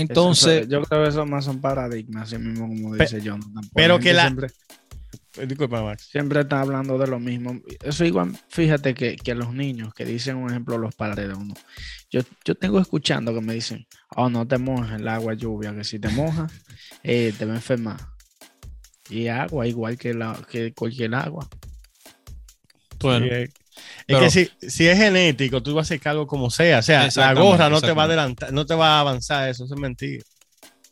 Entonces, 0.00 0.62
eso- 0.62 0.68
yo 0.70 0.82
creo 0.82 1.02
que 1.04 1.08
eso 1.08 1.24
más 1.26 1.44
son 1.44 1.60
paradigmas, 1.60 2.24
así 2.24 2.38
mismo 2.38 2.66
como 2.68 2.92
Pe- 2.96 3.04
dice. 3.04 3.20
Porque 3.22 3.68
pero 3.74 3.98
que 3.98 4.12
la- 4.12 4.22
Siempre, 4.24 4.48
Eh, 5.36 5.46
Disculpa, 5.46 5.82
Max. 5.82 6.08
siempre 6.12 6.40
está 6.42 6.60
hablando 6.60 6.96
de 6.96 7.08
lo 7.08 7.18
mismo. 7.18 7.60
Eso 7.82 8.04
igual, 8.04 8.36
fíjate 8.48 8.94
que, 8.94 9.16
que 9.16 9.34
los 9.34 9.52
niños 9.52 9.92
que 9.92 10.04
dicen, 10.04 10.36
un 10.36 10.48
ejemplo, 10.48 10.78
los 10.78 10.94
padres 10.94 11.26
de 11.28 11.34
uno. 11.34 11.54
Yo, 12.08 12.20
yo 12.44 12.54
tengo 12.54 12.78
escuchando 12.80 13.34
que 13.34 13.40
me 13.40 13.52
dicen, 13.54 13.84
oh, 14.14 14.28
no 14.30 14.46
te 14.46 14.58
mojes 14.58 14.92
el 15.00 15.08
agua 15.08 15.34
lluvia, 15.34 15.74
que 15.74 15.82
si 15.82 15.98
te 15.98 16.08
mojas, 16.10 16.52
eh, 17.02 17.32
te 17.36 17.44
va 17.46 17.52
a 17.54 17.56
enfermar. 17.56 17.96
Y 19.10 19.26
agua, 19.26 19.66
igual 19.66 19.98
que, 19.98 20.14
la, 20.14 20.40
que 20.48 20.72
cualquier 20.72 21.14
agua. 21.16 21.48
bueno, 23.00 23.26
Sí, 23.26 23.52
es- 24.06 24.06
es 24.08 24.18
que 24.18 24.30
si, 24.60 24.68
si 24.70 24.86
es 24.86 24.98
genético, 24.98 25.62
tú 25.62 25.74
vas 25.74 25.84
a 25.84 25.86
hacer 25.88 26.00
cargo 26.00 26.26
como 26.26 26.50
sea. 26.50 26.78
O 26.78 26.82
sea, 26.82 27.08
la 27.16 27.34
gorra 27.34 27.68
no 27.70 27.80
te 27.80 27.92
va 27.92 28.02
a 28.02 28.04
adelantar, 28.06 28.52
no 28.52 28.66
te 28.66 28.74
va 28.74 28.96
a 28.98 29.00
avanzar. 29.00 29.48
Eso 29.48 29.64
es 29.64 29.70
mentira. 29.72 30.22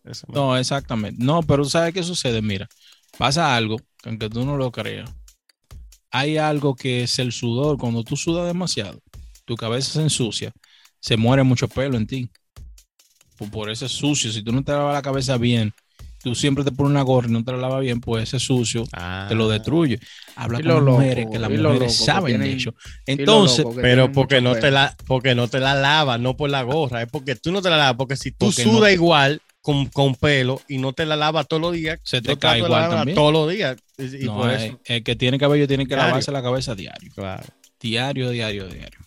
Eso 0.05 0.27
es 0.27 0.29
mentira. 0.29 0.41
no, 0.43 0.57
exactamente. 0.59 1.23
No, 1.25 1.43
pero 1.43 1.65
¿sabes 1.65 1.95
qué 1.95 2.03
sucede? 2.03 2.43
Mira, 2.43 2.69
pasa 3.19 3.55
algo, 3.57 3.79
que 4.03 4.09
aunque 4.09 4.29
tú 4.31 4.45
no 4.45 4.57
lo 4.57 4.71
creas, 4.73 5.11
hay 6.11 6.37
algo 6.39 6.75
que 6.75 7.03
es 7.05 7.19
el 7.19 7.33
sudor. 7.33 7.79
Cuando 7.79 8.05
tú 8.05 8.17
sudas 8.17 8.47
demasiado, 8.47 9.01
tu 9.45 9.57
cabeza 9.57 9.93
se 9.93 10.03
ensucia, 10.03 10.53
se 11.01 11.17
muere 11.17 11.43
mucho 11.43 11.69
pelo 11.69 11.97
en 11.97 12.07
ti. 12.07 12.31
Por, 13.37 13.51
por 13.51 13.71
ese 13.71 13.89
sucio, 13.89 14.31
si 14.31 14.43
tú 14.43 14.53
no 14.53 14.62
te 14.62 14.73
lavas 14.73 14.95
la 14.95 15.03
cabeza 15.03 15.37
bien, 15.39 15.73
tú 16.23 16.35
siempre 16.35 16.64
te 16.64 16.73
pones 16.73 16.91
una 16.91 17.02
gorra 17.02 17.29
y 17.29 17.33
no 17.33 17.45
te 17.45 17.52
la 17.52 17.59
lavas 17.59 17.81
bien, 17.81 18.00
pues 18.00 18.25
ese 18.25 18.38
sucio 18.38 18.85
Ah. 18.93 19.26
te 19.29 19.35
lo 19.35 19.49
destruye. 19.49 19.99
Habla 20.37 20.61
Y 20.61 20.62
con 20.62 20.75
las 20.75 20.83
mujeres, 20.95 21.26
que 21.31 21.38
las 21.38 21.50
mujeres 21.50 21.81
loco, 21.81 21.88
saben 21.91 22.33
de 22.41 22.45
tienen- 22.47 22.57
eso. 22.59 22.75
Entonces, 23.07 23.64
loco 23.64 23.76
Pero 23.81 24.11
porque 24.12 24.41
no, 24.41 24.55
te 24.55 24.71
la, 24.71 24.97
porque 25.07 25.35
no 25.35 25.49
te 25.49 25.61
la 25.61 25.75
lavas, 25.75 26.19
no 26.21 26.37
por 26.37 26.49
la 26.50 26.62
gorra, 26.62 27.02
es 27.02 27.09
porque 27.11 27.37
tú 27.37 27.52
no 27.52 27.61
te 27.62 27.71
la 27.71 27.76
lavas, 27.76 27.97
porque 27.97 28.17
si 28.17 28.31
tú 28.31 28.47
Porque 28.47 28.64
no 28.64 28.73
sudas 28.73 28.88
te- 28.88 28.95
igual 28.95 29.41
con, 29.61 29.87
con 29.87 30.14
pelo 30.17 30.61
y 30.69 30.79
no 30.79 30.93
te 30.93 31.07
la 31.07 31.14
lavas 31.17 31.47
todos 31.47 31.61
los 31.62 31.73
días, 31.73 32.00
Se 32.02 32.21
te 32.23 32.37
cae 32.37 32.59
igual 32.61 32.91
también. 32.91 33.14
todos 33.14 33.33
los 33.33 33.50
días. 33.50 33.76
Y, 33.99 34.23
y 34.23 34.26
no, 34.26 34.38
por 34.38 34.50
es- 34.50 34.62
eso, 34.62 34.81
el 34.87 35.02
que 35.05 35.14
tiene 35.17 35.38
cabello 35.38 35.69
tiene 35.69 35.85
que 35.85 35.91
Diario. 35.95 36.07
lavarse 36.09 36.33
la 36.33 36.43
cabeza 36.43 36.75
diario. 36.75 37.12
claro. 37.14 37.45
Diario, 37.81 38.31
diario, 38.31 38.67
diario. 38.69 38.99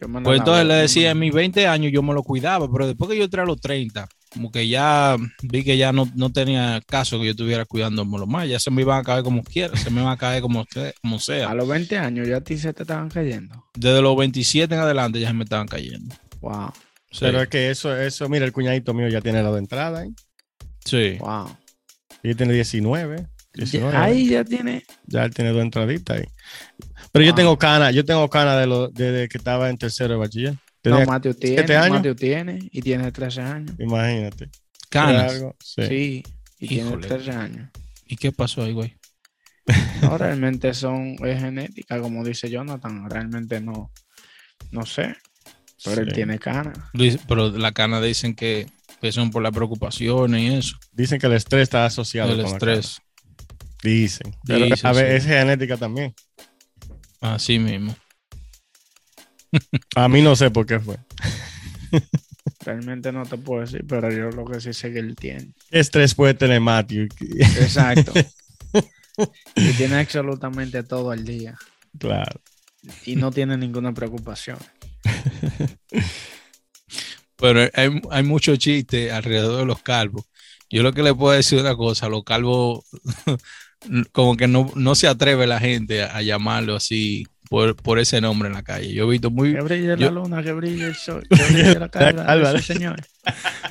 Yo 0.00 0.08
me 0.08 0.20
Pues 0.20 0.38
entonces 0.40 0.66
le 0.66 0.74
decía, 0.74 1.12
en 1.12 1.18
mis 1.18 1.32
20 1.32 1.66
años 1.66 1.90
yo 1.92 2.02
me 2.02 2.12
lo 2.12 2.22
cuidaba, 2.22 2.70
pero 2.70 2.86
después 2.86 3.08
que 3.10 3.16
yo 3.16 3.24
entré 3.24 3.40
a 3.40 3.44
los 3.46 3.60
30, 3.60 4.06
como 4.36 4.52
que 4.52 4.68
ya 4.68 5.16
vi 5.42 5.64
que 5.64 5.78
ya 5.78 5.92
no, 5.92 6.10
no 6.14 6.30
tenía 6.30 6.82
caso 6.86 7.18
que 7.18 7.24
yo 7.24 7.30
estuviera 7.30 7.64
cuidándomelo 7.64 8.26
más, 8.26 8.46
ya 8.46 8.60
se 8.60 8.70
me 8.70 8.82
iban 8.82 9.00
a 9.00 9.02
caer 9.02 9.22
como 9.24 9.42
quiera, 9.42 9.74
se 9.78 9.90
me 9.90 10.02
iban 10.02 10.12
a 10.12 10.18
caer 10.18 10.42
como, 10.42 10.66
como 11.00 11.16
A 11.16 11.20
sea. 11.20 11.54
los 11.54 11.66
20 11.66 11.96
años 11.96 12.28
ya 12.28 12.36
a 12.36 12.40
ti 12.42 12.58
se 12.58 12.74
te 12.74 12.82
estaban 12.82 13.08
cayendo. 13.08 13.64
Desde 13.74 14.02
los 14.02 14.14
27 14.14 14.74
en 14.74 14.80
adelante 14.80 15.18
ya 15.20 15.28
se 15.28 15.34
me 15.34 15.44
estaban 15.44 15.66
cayendo. 15.66 16.14
Wow, 16.42 16.70
Sí, 17.10 17.20
Pero 17.20 17.40
es 17.40 17.48
que 17.48 17.70
eso, 17.70 17.96
eso, 17.96 18.28
mira, 18.28 18.44
el 18.44 18.52
cuñadito 18.52 18.92
mío 18.92 19.08
ya 19.08 19.22
tiene 19.22 19.42
la 19.42 19.50
de 19.50 19.58
entrada, 19.58 20.04
¿eh? 20.04 20.10
sí. 20.84 21.16
wow. 21.18 21.56
Y 22.22 22.34
tiene 22.34 22.52
19. 22.52 23.26
19 23.54 23.96
Ahí 23.96 24.28
ya 24.28 24.44
tiene. 24.44 24.84
Ya 25.06 25.24
él 25.24 25.32
tiene 25.32 25.50
dos 25.52 25.62
entraditas 25.62 26.18
ahí. 26.18 26.26
Pero 27.10 27.24
yo 27.24 27.34
tengo 27.34 27.56
cana, 27.56 27.90
yo 27.90 28.04
tengo 28.04 28.28
cana 28.28 28.56
de 28.58 28.66
lo, 28.66 28.88
desde 28.88 29.28
que 29.28 29.38
estaba 29.38 29.70
en 29.70 29.78
tercero 29.78 30.14
de 30.14 30.18
bachiller. 30.18 30.54
Tenía- 30.90 31.04
No, 31.04 31.12
Mateo 31.12 31.34
tiene. 31.34 31.56
siete 31.56 31.76
años. 31.76 31.96
Mateo 31.96 32.14
tiene 32.16 32.58
y 32.70 32.80
tiene 32.82 33.10
13 33.12 33.40
años. 33.42 33.72
imagínate. 33.78 34.48
Canas. 34.88 35.32
Algo, 35.32 35.56
sí. 35.62 35.82
Sí, 35.88 36.22
y 36.60 36.68
tiene 36.68 36.88
Híjole. 36.90 37.08
13 37.08 37.30
años. 37.32 37.70
¿Y 38.06 38.16
qué 38.16 38.30
pasó 38.32 38.62
ahí, 38.62 38.72
güey? 38.72 38.96
No, 40.02 40.16
realmente 40.16 40.72
son, 40.74 41.16
es 41.26 41.40
genética, 41.40 42.00
como 42.00 42.24
dice 42.24 42.48
Jonathan. 42.48 43.10
Realmente 43.10 43.60
no, 43.60 43.90
no 44.70 44.86
sé. 44.86 45.16
Pero 45.84 46.02
él 46.02 46.12
tiene 46.12 46.38
cara. 46.38 46.72
Luis, 46.92 47.18
Pero 47.26 47.50
la 47.50 47.72
cana 47.72 48.00
dicen 48.00 48.34
que, 48.36 48.66
que 49.00 49.10
son 49.12 49.30
por 49.30 49.42
las 49.42 49.52
preocupaciones 49.52 50.40
y 50.40 50.54
eso, 50.54 50.76
Dicen 50.92 51.18
que 51.18 51.26
el 51.26 51.32
estrés 51.34 51.62
está 51.64 51.84
asociado 51.84 52.30
el 52.32 52.36
con 52.42 52.44
la 52.50 52.56
estrés. 52.56 52.98
cana. 52.98 53.56
Dicen. 53.82 54.36
Pero 54.46 54.64
Dicen, 54.66 54.86
a 54.86 54.92
ver, 54.92 55.10
sí. 55.10 55.16
es 55.16 55.24
genética 55.26 55.76
también. 55.76 56.14
Así 57.20 57.58
mismo. 57.58 57.94
A 59.96 60.08
mí 60.08 60.22
no 60.22 60.36
sé 60.36 60.50
por 60.50 60.66
qué 60.66 60.78
fue. 60.80 60.96
Realmente 62.64 63.12
no 63.12 63.24
te 63.24 63.38
puedo 63.38 63.60
decir, 63.60 63.84
pero 63.86 64.10
yo 64.10 64.30
lo 64.30 64.44
que 64.44 64.60
sí 64.60 64.72
sé 64.72 64.92
que 64.92 64.98
él 64.98 65.14
tiene. 65.14 65.54
¿Qué 65.70 65.78
estrés 65.78 66.14
puede 66.14 66.34
tener 66.34 66.60
Matthew? 66.60 67.08
Exacto. 67.38 68.12
y 69.54 69.72
tiene 69.74 69.96
absolutamente 70.00 70.82
todo 70.82 71.10
al 71.10 71.24
día. 71.24 71.56
claro. 71.98 72.40
Y 73.04 73.16
no 73.16 73.32
tiene 73.32 73.56
ninguna 73.56 73.92
preocupación. 73.92 74.58
Pero 77.36 77.60
hay, 77.74 78.00
hay 78.10 78.22
mucho 78.22 78.54
chiste 78.56 79.10
alrededor 79.10 79.58
de 79.58 79.66
los 79.66 79.82
calvos. 79.82 80.24
Yo 80.70 80.82
lo 80.82 80.92
que 80.92 81.02
le 81.02 81.14
puedo 81.14 81.36
decir 81.36 81.58
una 81.60 81.76
cosa, 81.76 82.08
los 82.08 82.24
calvos, 82.24 82.84
como 84.12 84.36
que 84.36 84.46
no, 84.48 84.70
no 84.74 84.94
se 84.94 85.08
atreve 85.08 85.46
la 85.46 85.58
gente 85.60 86.02
a, 86.02 86.16
a 86.16 86.22
llamarlo 86.22 86.76
así 86.76 87.26
por, 87.48 87.76
por 87.76 87.98
ese 87.98 88.20
nombre 88.20 88.48
en 88.48 88.54
la 88.54 88.62
calle. 88.62 88.92
Yo 88.92 89.04
he 89.04 89.10
visto 89.10 89.30
muy... 89.30 89.54
Que 89.54 89.60
brille 89.60 89.86
yo- 89.88 89.96
la 89.96 90.10
luna, 90.10 90.42
que 90.42 90.52
brille 90.52 90.84
el 90.86 90.94
sol, 90.96 91.26
que 91.30 91.42
brille 91.44 91.78
la 91.78 91.88
cara 91.88 92.60
señor. 92.60 92.96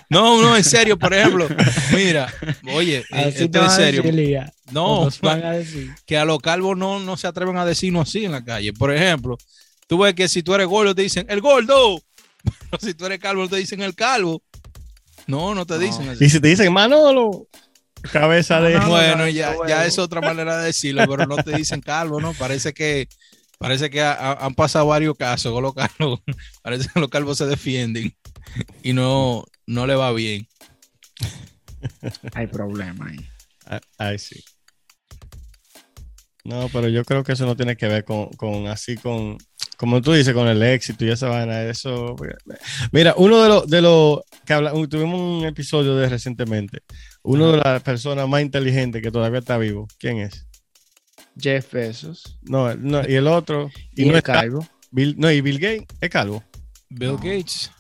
No, 0.10 0.42
no, 0.42 0.56
en 0.56 0.64
serio, 0.64 0.98
por 1.00 1.14
ejemplo, 1.14 1.48
mira, 1.94 2.32
oye, 2.74 3.00
eh, 3.12 3.26
Así 3.34 3.44
esto 3.46 3.62
a 3.62 3.70
serio. 3.70 4.04
No, 4.72 5.06
Nos 5.06 5.20
van 5.22 5.44
a 5.44 5.52
decir. 5.52 5.92
que 6.06 6.18
a 6.18 6.26
los 6.26 6.40
calvos 6.40 6.78
no, 6.78 7.00
no 7.00 7.18
se 7.18 7.28
atreven 7.28 7.58
a 7.58 7.66
decirnos 7.66 8.10
así 8.10 8.26
en 8.26 8.32
la 8.34 8.44
calle. 8.44 8.74
Por 8.74 8.94
ejemplo, 8.94 9.38
tú 9.88 10.00
ves 10.00 10.14
que 10.14 10.28
si 10.28 10.44
tú 10.44 10.54
eres 10.56 10.68
gordo 10.68 10.94
te 10.96 11.02
dicen, 11.04 11.26
el 11.30 11.42
gordo. 11.42 12.02
Pero 12.70 12.80
si 12.82 12.94
tú 12.94 13.06
eres 13.06 13.20
calvo 13.20 13.48
te 13.48 13.56
dicen, 13.58 13.82
el 13.82 13.96
calvo. 13.96 14.42
No, 15.28 15.56
no 15.56 15.66
te 15.66 15.74
No. 15.76 15.80
dicen 15.80 16.10
así. 16.10 16.26
Y 16.26 16.30
si 16.30 16.40
te 16.40 16.48
dicen 16.50 16.72
Manolo, 16.72 17.48
cabeza 18.12 18.62
de. 18.62 18.74
No, 18.76 18.80
no, 18.82 18.90
Bueno, 18.90 19.16
no, 19.18 19.28
ya, 19.30 19.54
no, 19.54 19.68
ya 19.68 19.86
es 19.86 19.98
otra 19.98 20.22
manera 20.22 20.58
de 20.60 20.66
decirlo, 20.68 21.04
pero 21.10 21.26
no 21.26 21.38
te 21.38 21.56
dicen 21.58 21.82
calvo, 21.82 22.22
¿no? 22.22 22.34
Parece 22.34 22.74
que, 22.74 23.08
parece 23.58 23.90
que 23.90 24.02
ha- 24.02 24.14
ha- 24.14 24.46
han 24.46 24.54
pasado 24.56 24.88
varios 24.88 25.16
casos 25.18 25.52
con 25.54 25.64
los 25.64 25.74
calvos. 25.74 26.20
Parece 26.64 26.90
que 26.94 27.00
los 27.00 27.10
calvos 27.10 27.38
se 27.38 27.46
defienden 27.46 28.16
y 28.84 28.94
no, 28.94 29.44
no 29.68 29.86
le 29.88 29.96
va 29.96 30.12
bien. 30.14 30.48
Hay 32.34 32.48
problema 32.48 33.08
ahí. 33.08 33.18
Ah, 33.66 33.82
Ay, 33.98 34.18
sí. 34.20 34.44
No, 36.44 36.70
pero 36.72 36.88
yo 36.90 37.04
creo 37.04 37.24
que 37.24 37.32
eso 37.34 37.46
no 37.46 37.56
tiene 37.56 37.76
que 37.76 37.88
ver 37.88 38.04
con, 38.06 38.30
con 38.32 38.68
así, 38.68 38.96
con, 38.98 39.38
como 39.78 40.00
tú 40.02 40.14
dices, 40.14 40.34
con 40.34 40.48
el 40.48 40.62
éxito 40.62 41.04
y 41.06 41.10
esa 41.10 41.28
vaina. 41.30 41.64
Eso. 41.64 42.16
Mira, 42.92 43.16
uno 43.18 43.42
de 43.42 43.50
los, 43.50 43.68
de 43.68 43.82
los 43.82 44.20
que 44.46 44.54
habla, 44.54 44.72
tuvimos 44.88 45.20
un 45.20 45.46
episodio 45.46 45.96
de 45.96 46.08
recientemente. 46.08 46.82
Uno 47.24 47.52
de 47.52 47.58
las 47.58 47.82
personas 47.82 48.28
más 48.30 48.42
inteligentes 48.44 49.02
que 49.02 49.12
todavía 49.12 49.40
está 49.40 49.58
vivo. 49.58 49.88
¿Quién 49.98 50.20
es? 50.20 50.46
Jeff 51.40 51.72
Bezos. 51.74 52.38
No, 52.44 52.74
no 52.76 53.02
y 53.08 53.16
el 53.16 53.28
otro. 53.28 53.70
Y, 53.96 54.04
Y, 54.04 54.06
no 54.06 54.12
el 54.12 54.18
es 54.18 54.24
calvo. 54.24 54.68
Bill, 54.92 55.16
no, 55.18 55.30
y 55.32 55.42
Bill 55.42 55.60
Gates 55.60 55.86
es 56.02 56.10
calvo. 56.10 56.44
Bill 56.90 57.10
No. 57.10 57.18
Gates, 57.18 57.72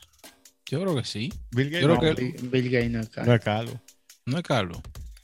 yo 0.65 0.81
creo 0.81 0.95
que 0.95 1.05
sí. 1.05 1.31
Bill 1.51 1.69
Gates 1.69 1.81
Yo 1.81 1.87
no, 1.87 1.97
creo 1.99 2.15
que- 2.15 2.23
Bill, 2.23 2.49
Bill 2.49 2.69
Gates 2.69 2.91
no 2.91 2.99
es 3.01 3.09
calvo. 3.09 3.27
no 3.29 3.35
es 3.35 3.41
calvo. 3.41 3.81
No 4.25 4.37
es 4.37 4.43
calvo. 4.43 4.81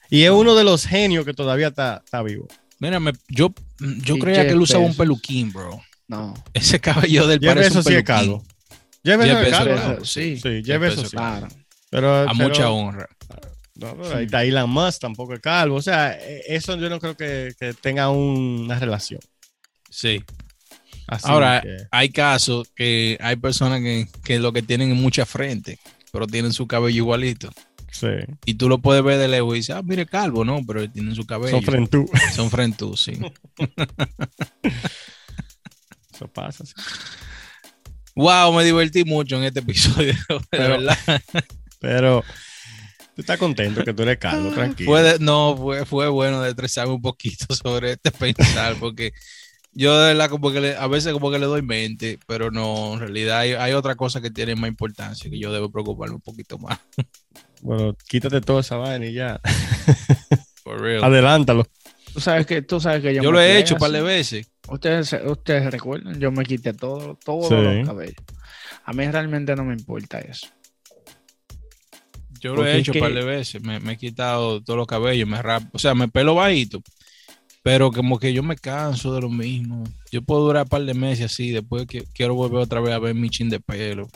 Y 0.09 0.23
es 0.23 0.31
uno 0.31 0.55
de 0.55 0.63
los 0.63 0.85
genios 0.85 1.25
que 1.25 1.33
todavía 1.33 1.67
está, 1.69 2.01
está 2.05 2.21
vivo. 2.21 2.47
Mira, 2.79 3.00
me- 3.00 3.13
yo, 3.29 3.53
yo 3.79 4.17
creía 4.17 4.43
que 4.45 4.51
él 4.51 4.61
usaba 4.61 4.83
un 4.85 4.95
peluquín, 4.95 5.51
bro. 5.51 5.81
No, 6.07 6.33
Ese 6.53 6.79
cabello 6.79 7.25
del 7.27 7.39
Jeff 7.39 7.55
Bezos 7.55 7.85
sí 7.85 7.93
es 7.93 8.03
calvo. 8.03 8.43
Jeff 9.03 9.17
Bezos 9.17 9.39
Bezos, 9.39 9.57
calvo, 9.57 9.73
Bezos, 9.73 10.11
sí. 10.11 10.38
Sí, 10.38 10.50
Jeff 10.63 10.65
Jeff 10.65 10.81
Bezos 10.81 10.95
Bezos, 10.97 11.09
sí. 11.11 11.17
claro. 11.17 11.47
Pero, 11.89 12.15
A 12.15 12.25
pero- 12.25 12.35
mucha 12.50 12.69
honra. 12.69 13.09
No, 13.81 13.95
pero 13.97 14.17
ahí 14.17 14.25
está 14.25 14.43
Elon 14.43 14.69
Musk, 14.69 15.01
tampoco 15.01 15.33
es 15.33 15.39
calvo. 15.39 15.75
O 15.75 15.81
sea, 15.81 16.17
eh, 16.19 16.43
eso 16.47 16.77
yo 16.77 16.89
no 16.89 17.00
creo 17.00 17.15
que, 17.17 17.53
que 17.59 17.73
tenga 17.73 18.09
un- 18.09 18.61
una 18.65 18.79
relación. 18.79 19.19
Sí. 19.89 20.23
Así 21.07 21.25
Ahora, 21.27 21.61
que- 21.61 21.77
hay 21.91 22.09
casos 22.09 22.69
que 22.75 23.17
hay 23.19 23.35
personas 23.35 23.81
que, 23.81 24.07
que 24.23 24.39
lo 24.39 24.53
que 24.53 24.61
tienen 24.61 24.91
es 24.91 24.97
mucha 24.97 25.25
frente, 25.25 25.79
pero 26.11 26.27
tienen 26.27 26.53
su 26.53 26.67
cabello 26.67 26.95
igualito. 26.97 27.50
sí, 27.91 28.07
Y 28.45 28.53
tú 28.53 28.69
lo 28.69 28.77
puedes 28.77 29.03
ver 29.03 29.17
de 29.19 29.27
lejos 29.27 29.53
y 29.53 29.57
dices, 29.57 29.75
ah, 29.75 29.81
mire, 29.83 30.05
calvo, 30.05 30.45
no, 30.45 30.61
pero 30.65 30.89
tienen 30.89 31.13
su 31.13 31.25
cabello. 31.25 31.51
son 31.51 31.63
frentú. 31.63 32.05
Son 32.35 32.50
frentú, 32.50 32.95
sí. 32.95 33.13
Eso 36.13 36.27
pasa. 36.27 36.65
sí. 36.65 36.73
wow, 38.15 38.53
me 38.53 38.63
divertí 38.63 39.03
mucho 39.03 39.38
en 39.38 39.43
este 39.45 39.59
episodio, 39.61 40.13
de 40.29 40.39
Pero- 40.50 40.79
verdad. 40.81 40.97
Pero 41.79 42.23
tú 43.15 43.22
estás 43.22 43.38
contento 43.38 43.84
que 43.84 43.94
tú 43.94 44.03
eres 44.03 44.18
calvo, 44.18 44.50
tranquilo. 44.51 44.89
Fue 44.91 45.01
de- 45.03 45.20
no, 45.20 45.56
fue, 45.58 45.86
fue 45.86 46.08
bueno 46.10 46.44
estresarme 46.46 46.94
un 46.94 47.01
poquito 47.01 47.46
sobre 47.56 47.94
este 47.94 48.12
pensar, 48.12 48.75
porque 48.80 49.12
yo 49.74 49.98
de 50.00 50.08
verdad 50.13 50.30
como 50.30 50.51
que 50.51 50.60
le- 50.62 50.75
a 50.75 50.88
veces 50.88 51.13
como 51.13 51.32
que 51.32 51.39
le 51.39 51.46
doy 51.46 51.62
mente, 51.62 52.20
pero 52.27 52.51
no, 52.51 52.94
en 52.94 53.00
realidad 53.00 53.39
hay, 53.39 53.51
hay 53.53 53.74
otra 53.74 53.96
cosa 53.96 54.20
que 54.22 54.30
tiene 54.32 54.56
más 54.56 54.70
importancia 54.70 55.30
que 55.30 55.39
yo 55.39 55.51
debo 55.53 55.72
preocuparme 55.72 56.15
un 56.15 56.22
poquito 56.22 56.58
más. 56.58 56.77
Bueno, 57.63 57.96
quítate 58.08 58.41
toda 58.41 58.62
esa 58.62 58.77
vaina 58.77 59.06
y 59.06 59.13
ya. 59.13 59.39
For 60.63 60.82
real. 60.82 61.03
Adelántalo. 61.03 61.63
Tú 62.12 62.20
sabes 62.20 62.48
que, 62.48 62.63
tú 62.63 62.80
sabes 62.80 63.03
que 63.03 63.13
yo, 63.13 63.22
Yo 63.22 63.30
me 63.32 63.38
lo 63.38 63.41
he 63.41 63.60
hecho 63.60 63.75
un 63.75 63.80
par 63.80 63.91
de 63.91 64.01
veces. 64.01 64.48
Ustedes, 64.68 65.13
ustedes 65.25 65.70
recuerdan, 65.72 66.20
yo 66.20 66.32
me 66.32 66.44
quité 66.44 66.74
todo, 66.74 67.20
todos 67.24 67.50
Sí. 67.50 67.53
los 67.53 67.88
cabellos. 67.88 68.15
A 68.84 68.94
mí 68.94 69.06
realmente 69.10 69.56
no 69.56 69.63
me 69.63 69.74
importa 69.75 70.20
eso. 70.20 70.48
Yo 72.41 72.55
lo 72.55 72.65
he 72.65 72.77
hecho 72.77 72.91
un 72.93 73.00
par 73.00 73.10
que- 73.10 73.19
de 73.19 73.24
veces. 73.25 73.62
Me, 73.62 73.79
me 73.79 73.93
he 73.93 73.98
quitado 73.98 74.62
todos 74.62 74.77
los 74.77 74.88
cabellos, 74.88 75.27
me 75.27 75.41
rapo. 75.41 75.67
O 75.74 75.79
sea, 75.79 75.93
me 75.95 76.07
pelo 76.07 76.36
bajito. 76.36 76.81
Pero 77.63 77.91
como 77.91 78.18
que 78.18 78.34
yo 78.34 78.41
me 78.41 78.56
canso 78.56 79.13
de 79.13 79.22
lo 79.22 79.30
mismo. 79.30 79.84
Yo 80.12 80.24
puedo 80.24 80.41
durar 80.41 80.63
un 80.63 80.70
par 80.70 80.84
de 80.84 80.96
meses 80.96 81.25
así. 81.25 81.51
Después 81.51 81.86
que 81.86 82.03
quiero 82.13 82.34
volver 82.34 82.60
otra 82.60 82.80
vez 82.82 82.91
a 82.94 82.98
ver 83.00 83.13
mi 83.13 83.30
chin 83.30 83.50
de 83.50 83.60
pelo. 83.60 84.08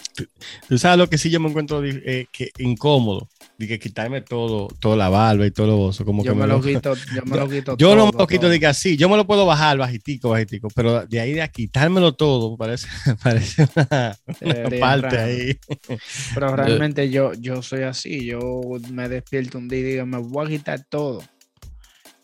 Tú 0.68 0.78
sabes 0.80 0.98
lo 0.98 1.08
que 1.08 1.20
sí 1.20 1.30
yo 1.30 1.40
me 1.40 1.50
encuentro 1.50 1.84
eh, 1.86 2.26
que 2.32 2.50
incómodo. 2.58 3.30
De 3.60 3.68
que 3.68 3.80
quitarme 3.80 4.22
todo, 4.22 4.68
toda 4.80 4.98
la 4.98 5.10
barba 5.10 5.46
y 5.46 5.52
todo 5.52 5.68
lo 5.68 5.80
oso. 5.80 6.04
Como 6.04 6.24
Yo 6.24 6.34
que 6.34 6.40
me 6.40 6.48
lo 6.48 6.58
lo- 6.58 6.62
quito, 6.64 6.94
yo 7.14 7.24
me 7.26 7.38
lo 7.38 7.48
quito 7.50 7.78
Yo 7.78 7.96
no 7.96 8.08
me 8.08 8.12
todo, 8.12 8.22
lo 8.24 8.28
quito 8.28 8.42
todo. 8.42 8.50
de 8.50 8.60
que 8.60 8.66
así. 8.66 8.98
Yo 8.98 9.08
me 9.10 9.16
lo 9.16 9.28
puedo 9.28 9.46
bajar 9.46 9.78
bajitico, 9.78 10.30
bajitico. 10.32 10.68
Pero 10.74 11.06
de 11.06 11.20
ahí 11.20 11.34
de 11.34 11.44
a 11.44 11.48
quitármelo 11.48 12.14
todo, 12.14 12.58
parece, 12.58 12.88
parece 13.24 13.68
una, 13.76 14.18
una 14.42 14.54
Debería 14.54 14.80
parte 14.80 15.16
raro. 15.18 15.22
ahí. 15.24 15.58
Pero 16.34 16.56
realmente 16.56 17.10
yo, 17.12 17.32
yo 17.36 17.62
soy 17.62 17.84
así. 17.84 18.26
Yo 18.26 18.40
me 18.92 19.08
despierto 19.08 19.60
un 19.60 19.68
día 19.68 19.80
y 19.80 19.84
digo, 19.84 20.06
me 20.08 20.18
voy 20.18 20.48
a 20.48 20.50
quitar 20.50 20.84
todo. 20.90 21.22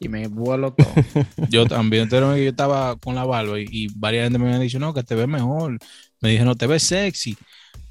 Y 0.02 0.10
me 0.10 0.28
vuelo 0.28 0.74
todo. 0.74 0.92
Yo 1.50 1.68
también. 1.68 2.10
Yo 2.10 2.36
estaba 2.36 2.96
con 2.98 3.14
la 3.14 3.24
barba 3.24 3.60
y, 3.60 3.68
y 3.70 3.88
varias 3.96 4.26
gente 4.26 4.40
me 4.40 4.52
han 4.52 4.60
dicho, 4.60 4.80
no, 4.80 4.96
que 4.96 5.04
te 5.04 5.14
ves 5.14 5.28
mejor. 5.28 5.78
Me 6.20 6.30
dije, 6.30 6.44
no, 6.44 6.56
te 6.56 6.66
ves 6.66 6.82
sexy. 6.82 7.38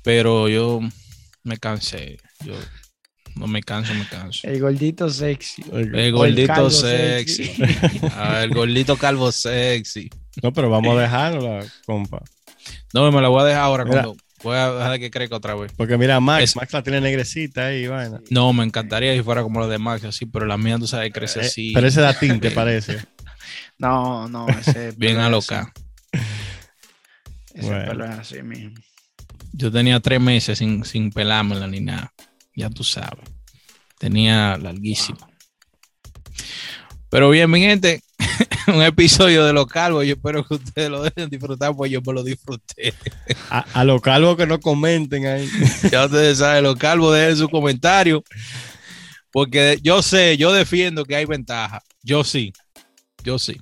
Pero 0.03 0.49
yo 0.49 0.81
me 1.45 1.57
cansé. 1.57 2.19
Yo 2.45 2.55
no 3.37 3.47
me 3.47 3.63
canso, 3.63 3.95
me 3.95 4.07
canso. 4.09 4.49
El 4.49 4.61
gordito 4.61 5.09
sexy. 5.09 5.63
El 5.73 6.13
gordito 6.13 6.69
sexy. 6.69 7.53
Ah, 8.17 8.43
el 8.43 8.53
gordito 8.53 8.97
calvo 8.97 9.31
sexy. 9.31 10.11
No, 10.43 10.53
pero 10.53 10.69
vamos 10.69 10.97
a 10.97 11.03
dejarlo, 11.03 11.61
compa. 11.87 12.23
No, 12.93 13.11
me 13.13 13.21
la 13.21 13.29
voy 13.29 13.43
a 13.43 13.45
dejar 13.45 13.63
ahora 13.63 13.85
Mira. 13.85 14.03
cuando 14.03 14.23
voy 14.43 14.57
a 14.57 14.71
dejar 14.73 14.99
que 14.99 15.11
crezca 15.11 15.37
otra 15.37 15.55
vez. 15.55 15.73
Porque 15.77 15.97
mira, 15.99 16.21
Max, 16.21 16.43
Es- 16.45 16.57
Max 16.57 16.73
la 16.73 16.83
tiene 16.83 17.01
negrecita 17.01 17.67
ahí, 17.67 17.87
vaina. 17.87 18.21
No, 18.31 18.53
me 18.53 18.65
encantaría 18.65 19.15
si 19.15 19.23
fuera 19.23 19.43
como 19.43 19.61
la 19.61 19.67
de 19.67 19.79
Max, 19.79 20.05
así, 20.05 20.27
pero 20.27 20.47
la 20.47 20.57
mía, 20.57 20.79
tú 20.79 20.87
sabes, 20.87 21.13
crece 21.13 21.41
Eh, 21.41 21.47
así. 21.47 21.73
Pero 21.75 21.87
ese 21.87 22.01
da 22.01 22.19
tinte, 22.19 22.51
parece. 22.53 22.99
No, 23.79 24.29
no, 24.29 24.47
ese 24.49 24.93
Bien 24.97 25.17
pelo 25.17 25.21
es 25.39 25.51
aloca. 25.51 25.73
así. 26.13 26.25
Ese 27.55 27.67
Bueno. 27.67 27.85
pelo 27.91 28.05
es 28.05 28.11
así 28.11 28.43
mismo. 28.43 28.75
Yo 29.53 29.73
tenía 29.73 29.99
tres 30.01 30.21
meses 30.21 30.59
sin, 30.59 30.85
sin 30.85 31.11
pelármela 31.11 31.67
ni 31.67 31.81
nada. 31.81 32.13
Ya 32.55 32.69
tú 32.71 32.85
sabes. 32.85 33.25
Tenía 33.99 34.57
larguísimo. 34.59 35.19
Pero 37.09 37.31
bien, 37.31 37.51
mi 37.51 37.61
gente, 37.61 38.03
un 38.69 38.83
episodio 38.83 39.45
de 39.45 39.53
Los 39.53 39.67
Calvos. 39.67 40.05
Yo 40.05 40.15
espero 40.15 40.45
que 40.45 40.55
ustedes 40.55 40.91
lo 40.91 41.03
dejen 41.03 41.29
disfrutar, 41.29 41.75
pues 41.75 41.91
yo 41.91 42.01
me 42.03 42.13
lo 42.13 42.23
disfruté. 42.23 42.95
A, 43.51 43.65
a 43.75 43.85
los 43.85 44.01
calvos 44.01 44.37
que 44.37 44.47
no 44.47 44.61
comenten 44.61 45.27
ahí. 45.27 45.49
ya 45.91 46.05
ustedes 46.07 46.39
saben, 46.39 46.65
Los 46.65 46.77
Calvos, 46.77 47.15
dejen 47.15 47.37
su 47.37 47.49
comentario. 47.49 48.23
Porque 49.33 49.79
yo 49.83 50.03
sé, 50.03 50.37
yo 50.37 50.53
defiendo 50.53 51.05
que 51.05 51.17
hay 51.17 51.25
ventaja. 51.25 51.83
Yo 52.03 52.25
sí. 52.25 52.53
Yo 53.23 53.39
sí. 53.39 53.59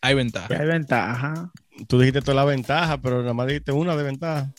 Hay 0.00 0.14
ventaja. 0.14 0.48
hay 0.50 0.66
ventaja. 0.66 1.50
Tú 1.86 1.98
dijiste 1.98 2.20
toda 2.20 2.34
la 2.34 2.44
ventaja, 2.44 2.98
pero 2.98 3.20
nada 3.20 3.34
más 3.34 3.46
dijiste 3.46 3.72
una 3.72 3.96
de 3.96 4.02
ventaja. 4.02 4.52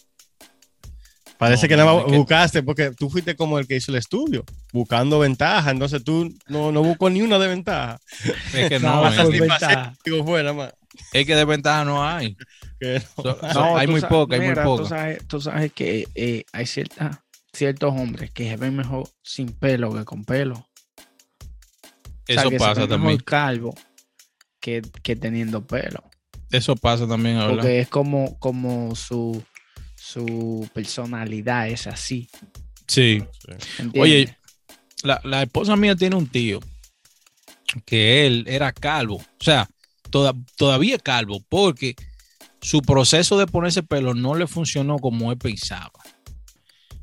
Parece 1.39 1.67
No, 1.67 1.69
que 1.69 1.77
nada 1.77 1.91
no, 1.93 1.97
más 2.01 2.05
que- 2.11 2.17
buscaste, 2.17 2.63
porque 2.63 2.91
tú 2.91 3.09
fuiste 3.09 3.35
como 3.35 3.57
el 3.59 3.65
que 3.65 3.77
hizo 3.77 3.91
el 3.91 3.97
estudio, 3.97 4.43
buscando 4.73 5.17
ventaja. 5.19 5.71
Entonces 5.71 6.03
tú 6.03 6.31
no, 6.47 6.71
no 6.71 6.83
buscó 6.83 7.09
ni 7.09 7.21
una 7.21 7.39
de 7.39 7.47
ventaja. 7.47 7.97
Es 8.53 8.67
que 8.69 8.77
no, 8.79 9.07
es, 9.07 9.15
por 9.15 9.31
que- 9.31 9.39
ventaja. 9.39 9.93
Digo, 10.03 10.25
fue 10.25 10.43
nada 10.43 10.53
más. 10.53 10.73
es 11.13 11.25
que 11.25 11.35
de 11.35 11.45
ventaja 11.45 11.85
no 11.85 12.05
hay. 12.07 12.35
Que 12.79 13.01
no. 13.17 13.23
So- 13.23 13.39
so- 13.41 13.53
No, 13.53 13.77
hay 13.77 13.87
muy 13.87 14.01
sa- 14.01 14.09
poca, 14.09 14.35
hay 14.35 14.41
muy 14.41 14.53
Tú 14.53 14.61
poca. 14.63 14.85
sabes, 14.89 15.27
tú 15.27 15.41
sabes 15.41 15.71
que 15.73 16.07
eh, 16.15 16.43
hay 16.53 16.65
cierta, 16.65 17.23
ciertos 17.53 17.93
hombres 17.93 18.31
que 18.31 18.49
se 18.49 18.57
ven 18.57 18.75
mejor 18.75 19.09
sin 19.23 19.47
pelo 19.53 19.93
que 19.93 20.03
con 20.05 20.25
pelo. 20.25 20.55
O 20.55 20.65
sea, 22.27 22.41
Eso 22.41 22.49
se 22.49 22.57
pasa 22.57 22.81
ven 22.81 22.89
también. 22.89 23.13
mejor 23.13 23.23
calvo 23.23 23.75
que, 24.59 24.81
que 25.03 25.15
teniendo 25.15 25.65
pelo. 25.65 26.03
Eso 26.51 26.75
pasa 26.75 27.07
también, 27.07 27.37
¿verdad? 27.37 27.53
Porque 27.55 27.79
es 27.79 27.87
como, 27.87 28.37
como 28.39 28.95
su, 28.95 29.41
su 29.99 30.69
personalidad 30.73 31.67
es 31.67 31.87
así. 31.87 32.29
Sí. 32.87 33.23
¿entiendes? 33.77 34.01
Oye, 34.01 34.37
la, 35.03 35.21
la 35.23 35.43
esposa 35.43 35.75
mía 35.75 35.95
tiene 35.95 36.15
un 36.15 36.27
tío 36.27 36.59
que 37.85 38.25
él 38.25 38.45
era 38.47 38.71
calvo. 38.71 39.15
O 39.17 39.43
sea, 39.43 39.69
toda- 40.09 40.33
todavía 40.57 40.97
calvo 40.97 41.39
porque 41.49 41.95
su 42.61 42.81
proceso 42.81 43.37
de 43.37 43.45
ponerse 43.47 43.83
pelo 43.83 44.13
no 44.15 44.35
le 44.35 44.47
funcionó 44.47 44.97
como 44.97 45.31
él 45.31 45.37
pensaba. 45.37 45.91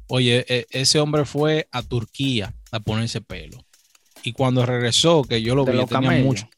Oye, 0.09 0.45
e- 0.49 0.67
ese 0.71 0.99
hombre 1.01 1.25
fue 1.25 1.69
a 1.73 1.83
Turquía 1.83 2.55
a 2.73 2.81
ponerse 2.81 3.21
pelo. 3.21 3.65
Y 4.23 4.33
cuando 4.33 4.67
regresó, 4.67 5.23
que 5.23 5.41
yo 5.43 5.55
lo 5.55 5.65
De 5.65 5.73
vi, 5.73 5.79
tenía 5.79 5.89
camellos. 5.89 6.25
mucho. 6.27 6.49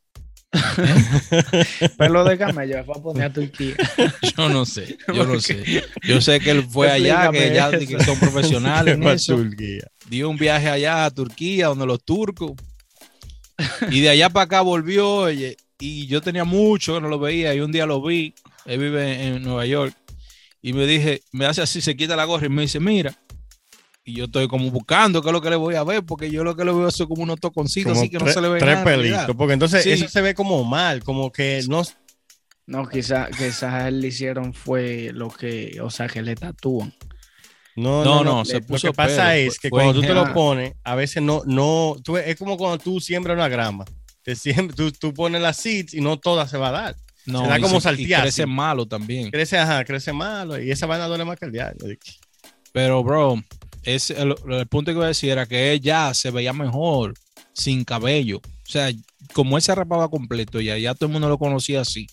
pelo 1.99 2.25
de 2.25 2.39
camello 2.39 2.83
fue 2.85 2.95
a 2.97 3.03
poner 3.03 3.25
a 3.25 3.33
Turquía. 3.33 3.75
Yo 4.37 4.49
no 4.49 4.65
sé, 4.65 4.97
yo 5.13 5.25
no 5.27 5.41
sé. 5.41 5.85
Yo 6.03 6.21
sé 6.23 6.41
que 6.41 6.51
él 6.51 6.65
fue 6.65 6.91
allá, 6.91 7.31
que 7.31 7.53
ya 7.55 7.71
que 7.71 8.03
son 8.03 8.19
profesionales 8.19 8.95
en 8.95 9.03
Pa' 9.05 9.13
eso. 9.13 9.37
Turquía. 9.37 9.87
dio 10.09 10.31
un 10.31 10.37
viaje 10.37 10.69
allá 10.69 11.05
a 11.05 11.11
Turquía, 11.11 11.67
donde 11.67 11.87
los 11.87 12.03
turcos. 12.03 12.53
Y 13.91 14.01
de 14.01 14.09
allá 14.09 14.31
para 14.31 14.45
acá 14.45 14.61
volvió, 14.63 15.11
oye, 15.11 15.57
y 15.79 16.07
yo 16.07 16.23
tenía 16.23 16.45
mucho 16.45 16.95
que 16.95 17.01
no 17.01 17.09
lo 17.09 17.19
veía, 17.19 17.55
y 17.55 17.61
un 17.61 17.73
día 17.73 17.87
lo 17.87 18.03
vi, 18.03 18.35
él 18.65 18.79
vive 18.79 19.27
en 19.27 19.43
Nueva 19.43 19.67
York, 19.67 19.95
y 20.63 20.73
me 20.73 20.87
dije, 20.87 21.23
me 21.33 21.45
hace 21.45 21.63
así, 21.63 21.81
se 21.81 21.97
quita 21.97 22.17
la 22.17 22.25
gorra 22.25 22.47
y 22.47 22.51
me 22.51 22.63
dice, 22.63 22.81
mira, 22.81 23.15
y 24.09 24.14
yo 24.16 24.25
estoy 24.25 24.49
como 24.49 24.71
buscando 24.71 25.21
qué 25.23 25.29
es 25.29 25.33
lo 25.33 25.40
que 25.40 25.51
le 25.51 25.57
voy 25.57 25.75
a 25.75 25.85
ver, 25.85 26.03
porque 26.05 26.31
yo 26.31 26.42
lo 26.44 26.57
que 26.57 26.64
le 26.64 26.73
veo 26.73 26.88
es 26.88 26.97
como 26.97 27.23
unos 27.23 27.38
toconcitos, 27.40 27.92
Como 27.92 28.01
así 28.01 28.11
que 28.11 28.18
no 28.18 28.27
se 28.29 28.40
le 28.40 28.49
ve 28.49 28.59
tres 28.59 28.73
nada, 28.77 28.85
pelitos. 28.85 29.37
Porque 29.37 29.53
entonces 29.53 29.83
Sí. 29.85 29.90
eso 29.90 30.09
se 30.09 30.21
ve 30.23 30.35
como 30.35 30.64
mal, 30.64 31.03
como 31.05 31.31
que 31.31 31.62
no. 31.68 31.83
No, 32.66 32.88
quizás 32.88 33.29
quizás 33.37 33.87
él 33.87 34.01
le 34.01 34.09
hicieron 34.09 34.53
fue 34.55 35.11
lo 35.14 35.29
que, 35.31 35.79
o 35.83 35.90
sea, 35.90 36.07
que 36.09 36.23
le 36.23 36.35
tatúan. 36.37 36.94
No, 37.77 38.03
No, 38.05 38.16
no, 38.16 38.25
no, 38.25 38.33
no. 38.38 38.44
se 38.44 38.55
Lo 38.55 38.66
puso 38.66 38.88
que 38.88 38.94
pasa 38.94 39.29
pelo, 39.31 39.49
es 39.51 39.59
que 39.59 39.68
fue 39.68 39.83
cuando 39.85 40.01
tú 40.01 40.01
te 40.07 40.12
lo 40.14 40.33
pones, 40.35 40.73
a 40.83 40.94
veces 40.94 41.23
no, 41.23 41.42
no, 41.47 41.94
tú- 42.03 42.16
es 42.16 42.37
como 42.37 42.57
cuando 42.57 42.79
tú 42.79 43.01
siembras 43.01 43.37
una 43.37 43.49
grama. 43.49 43.85
Te 44.23 44.35
siembra- 44.35 44.75
tú, 44.75 44.90
tú 44.90 45.14
pones 45.14 45.40
las 45.40 45.57
seeds 45.59 45.94
y 45.94 46.01
no 46.01 46.18
toda 46.18 46.49
se 46.49 46.59
va 46.59 46.68
a 46.68 46.73
dar. 46.73 46.97
No, 47.25 47.42
se 47.42 47.49
da 47.49 47.61
como 47.61 47.81
saltear, 47.81 48.23
crece 48.23 48.47
malo 48.47 48.87
también. 48.87 49.31
Crece, 49.31 49.57
ajá, 49.59 49.85
crece 49.85 50.12
malo 50.12 50.61
y 50.61 50.71
esa 50.71 50.87
vaina 50.87 51.07
duele 51.07 51.25
más 51.25 51.38
que 51.38 51.44
el 51.47 51.53
diario. 51.53 51.79
Pero, 52.73 53.03
bro, 53.05 53.42
es 53.83 54.11
el, 54.11 54.35
el 54.51 54.67
punto 54.67 54.91
que 54.91 54.97
iba 54.97 55.05
a 55.05 55.09
decir 55.09 55.31
era 55.31 55.47
que 55.47 55.73
él 55.73 55.81
ya 55.81 56.12
se 56.14 56.31
veía 56.31 56.53
mejor 56.53 57.14
sin 57.53 57.85
cabello. 57.85 58.38
O 58.38 58.71
sea, 58.71 58.91
como 59.33 59.57
él 59.57 59.62
se 59.62 59.75
rapaba 59.75 60.09
completo 60.09 60.61
ya, 60.61 60.77
ya 60.79 60.95
todo 60.95 61.07
el 61.07 61.12
mundo 61.12 61.29
lo 61.29 61.38
conocía 61.38 61.81
así. 61.81 62.07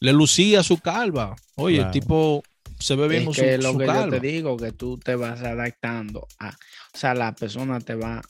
Le 0.00 0.12
lucía 0.12 0.62
su 0.62 0.78
calva. 0.78 1.34
Oye, 1.56 1.76
Claro. 1.76 1.88
el 1.90 1.92
tipo 2.00 2.42
se 2.78 2.96
ve 2.96 3.08
bien 3.08 3.22
Es 3.22 3.26
con 3.26 3.34
que 3.34 3.56
su, 3.56 3.62
lo 3.62 3.72
su 3.72 3.78
que 3.78 3.86
yo 3.86 4.08
te 4.10 4.20
digo, 4.20 4.56
que 4.56 4.72
tú 4.72 4.98
te 4.98 5.14
vas 5.14 5.40
adaptando 5.42 6.26
a, 6.38 6.48
o 6.50 6.98
sea, 6.98 7.14
la 7.14 7.34
persona 7.34 7.80
te 7.80 7.94
va 7.94 8.20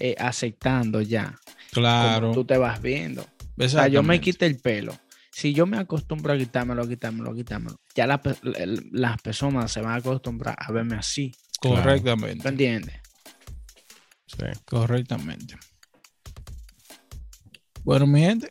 eh, 0.00 0.16
aceptando 0.18 1.00
ya, 1.02 1.38
Claro. 1.70 2.28
como 2.28 2.34
tú 2.34 2.44
te 2.44 2.56
vas 2.58 2.80
viendo. 2.82 3.24
O 3.56 3.68
sea, 3.68 3.86
yo 3.86 4.02
me 4.02 4.20
quité 4.20 4.46
el 4.46 4.56
pelo. 4.58 4.96
Si 5.30 5.52
yo 5.52 5.66
me 5.66 5.78
acostumbro 5.78 6.32
a 6.32 6.38
quitármelo, 6.38 6.86
quitármelo, 6.88 7.34
quitármelo, 7.34 7.76
ya 7.94 8.06
las 8.06 9.22
personas 9.22 9.70
se 9.70 9.80
van 9.80 9.92
a 9.92 9.96
acostumbrar 9.96 10.56
a 10.58 10.72
verme 10.72 10.96
así. 10.96 11.32
Correctamente. 11.68 12.42
¿Tú 12.42 12.48
entiendes? 12.48 12.94
Sí. 14.26 14.46
Correctamente. 14.64 15.56
Bueno, 17.82 18.06
mi 18.06 18.20
gente, 18.20 18.50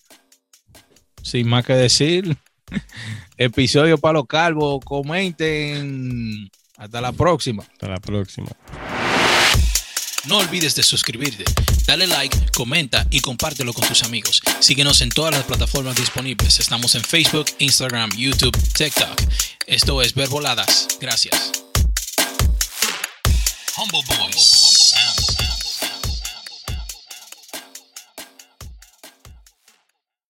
sin 1.21 1.47
más 1.47 1.65
que 1.65 1.73
decir, 1.73 2.37
episodio 3.37 3.97
para 3.97 4.13
los 4.13 4.27
calvos, 4.27 4.83
comenten. 4.85 6.49
Hasta 6.77 7.01
la 7.01 7.11
próxima. 7.11 7.63
Hasta 7.63 7.87
la 7.87 7.97
próxima. 7.97 8.49
No 10.25 10.37
olvides 10.37 10.73
de 10.75 10.83
suscribirte, 10.83 11.43
dale 11.85 12.07
like, 12.07 12.37
comenta 12.55 13.05
y 13.09 13.19
compártelo 13.19 13.73
con 13.73 13.85
tus 13.85 14.03
amigos. 14.03 14.41
Síguenos 14.59 15.01
en 15.01 15.09
todas 15.09 15.33
las 15.33 15.43
plataformas 15.43 15.97
disponibles. 15.97 16.61
Estamos 16.61 16.95
en 16.95 17.03
Facebook, 17.03 17.47
Instagram, 17.59 18.09
YouTube, 18.15 18.57
TikTok. 18.73 19.21
Esto 19.67 20.01
es 20.01 20.13
Verboladas. 20.13 20.97
Gracias. 21.01 21.51
Humble 23.75 24.03
Boys. 24.03 24.19
Humble 24.19 24.31
Boys. 24.31 24.62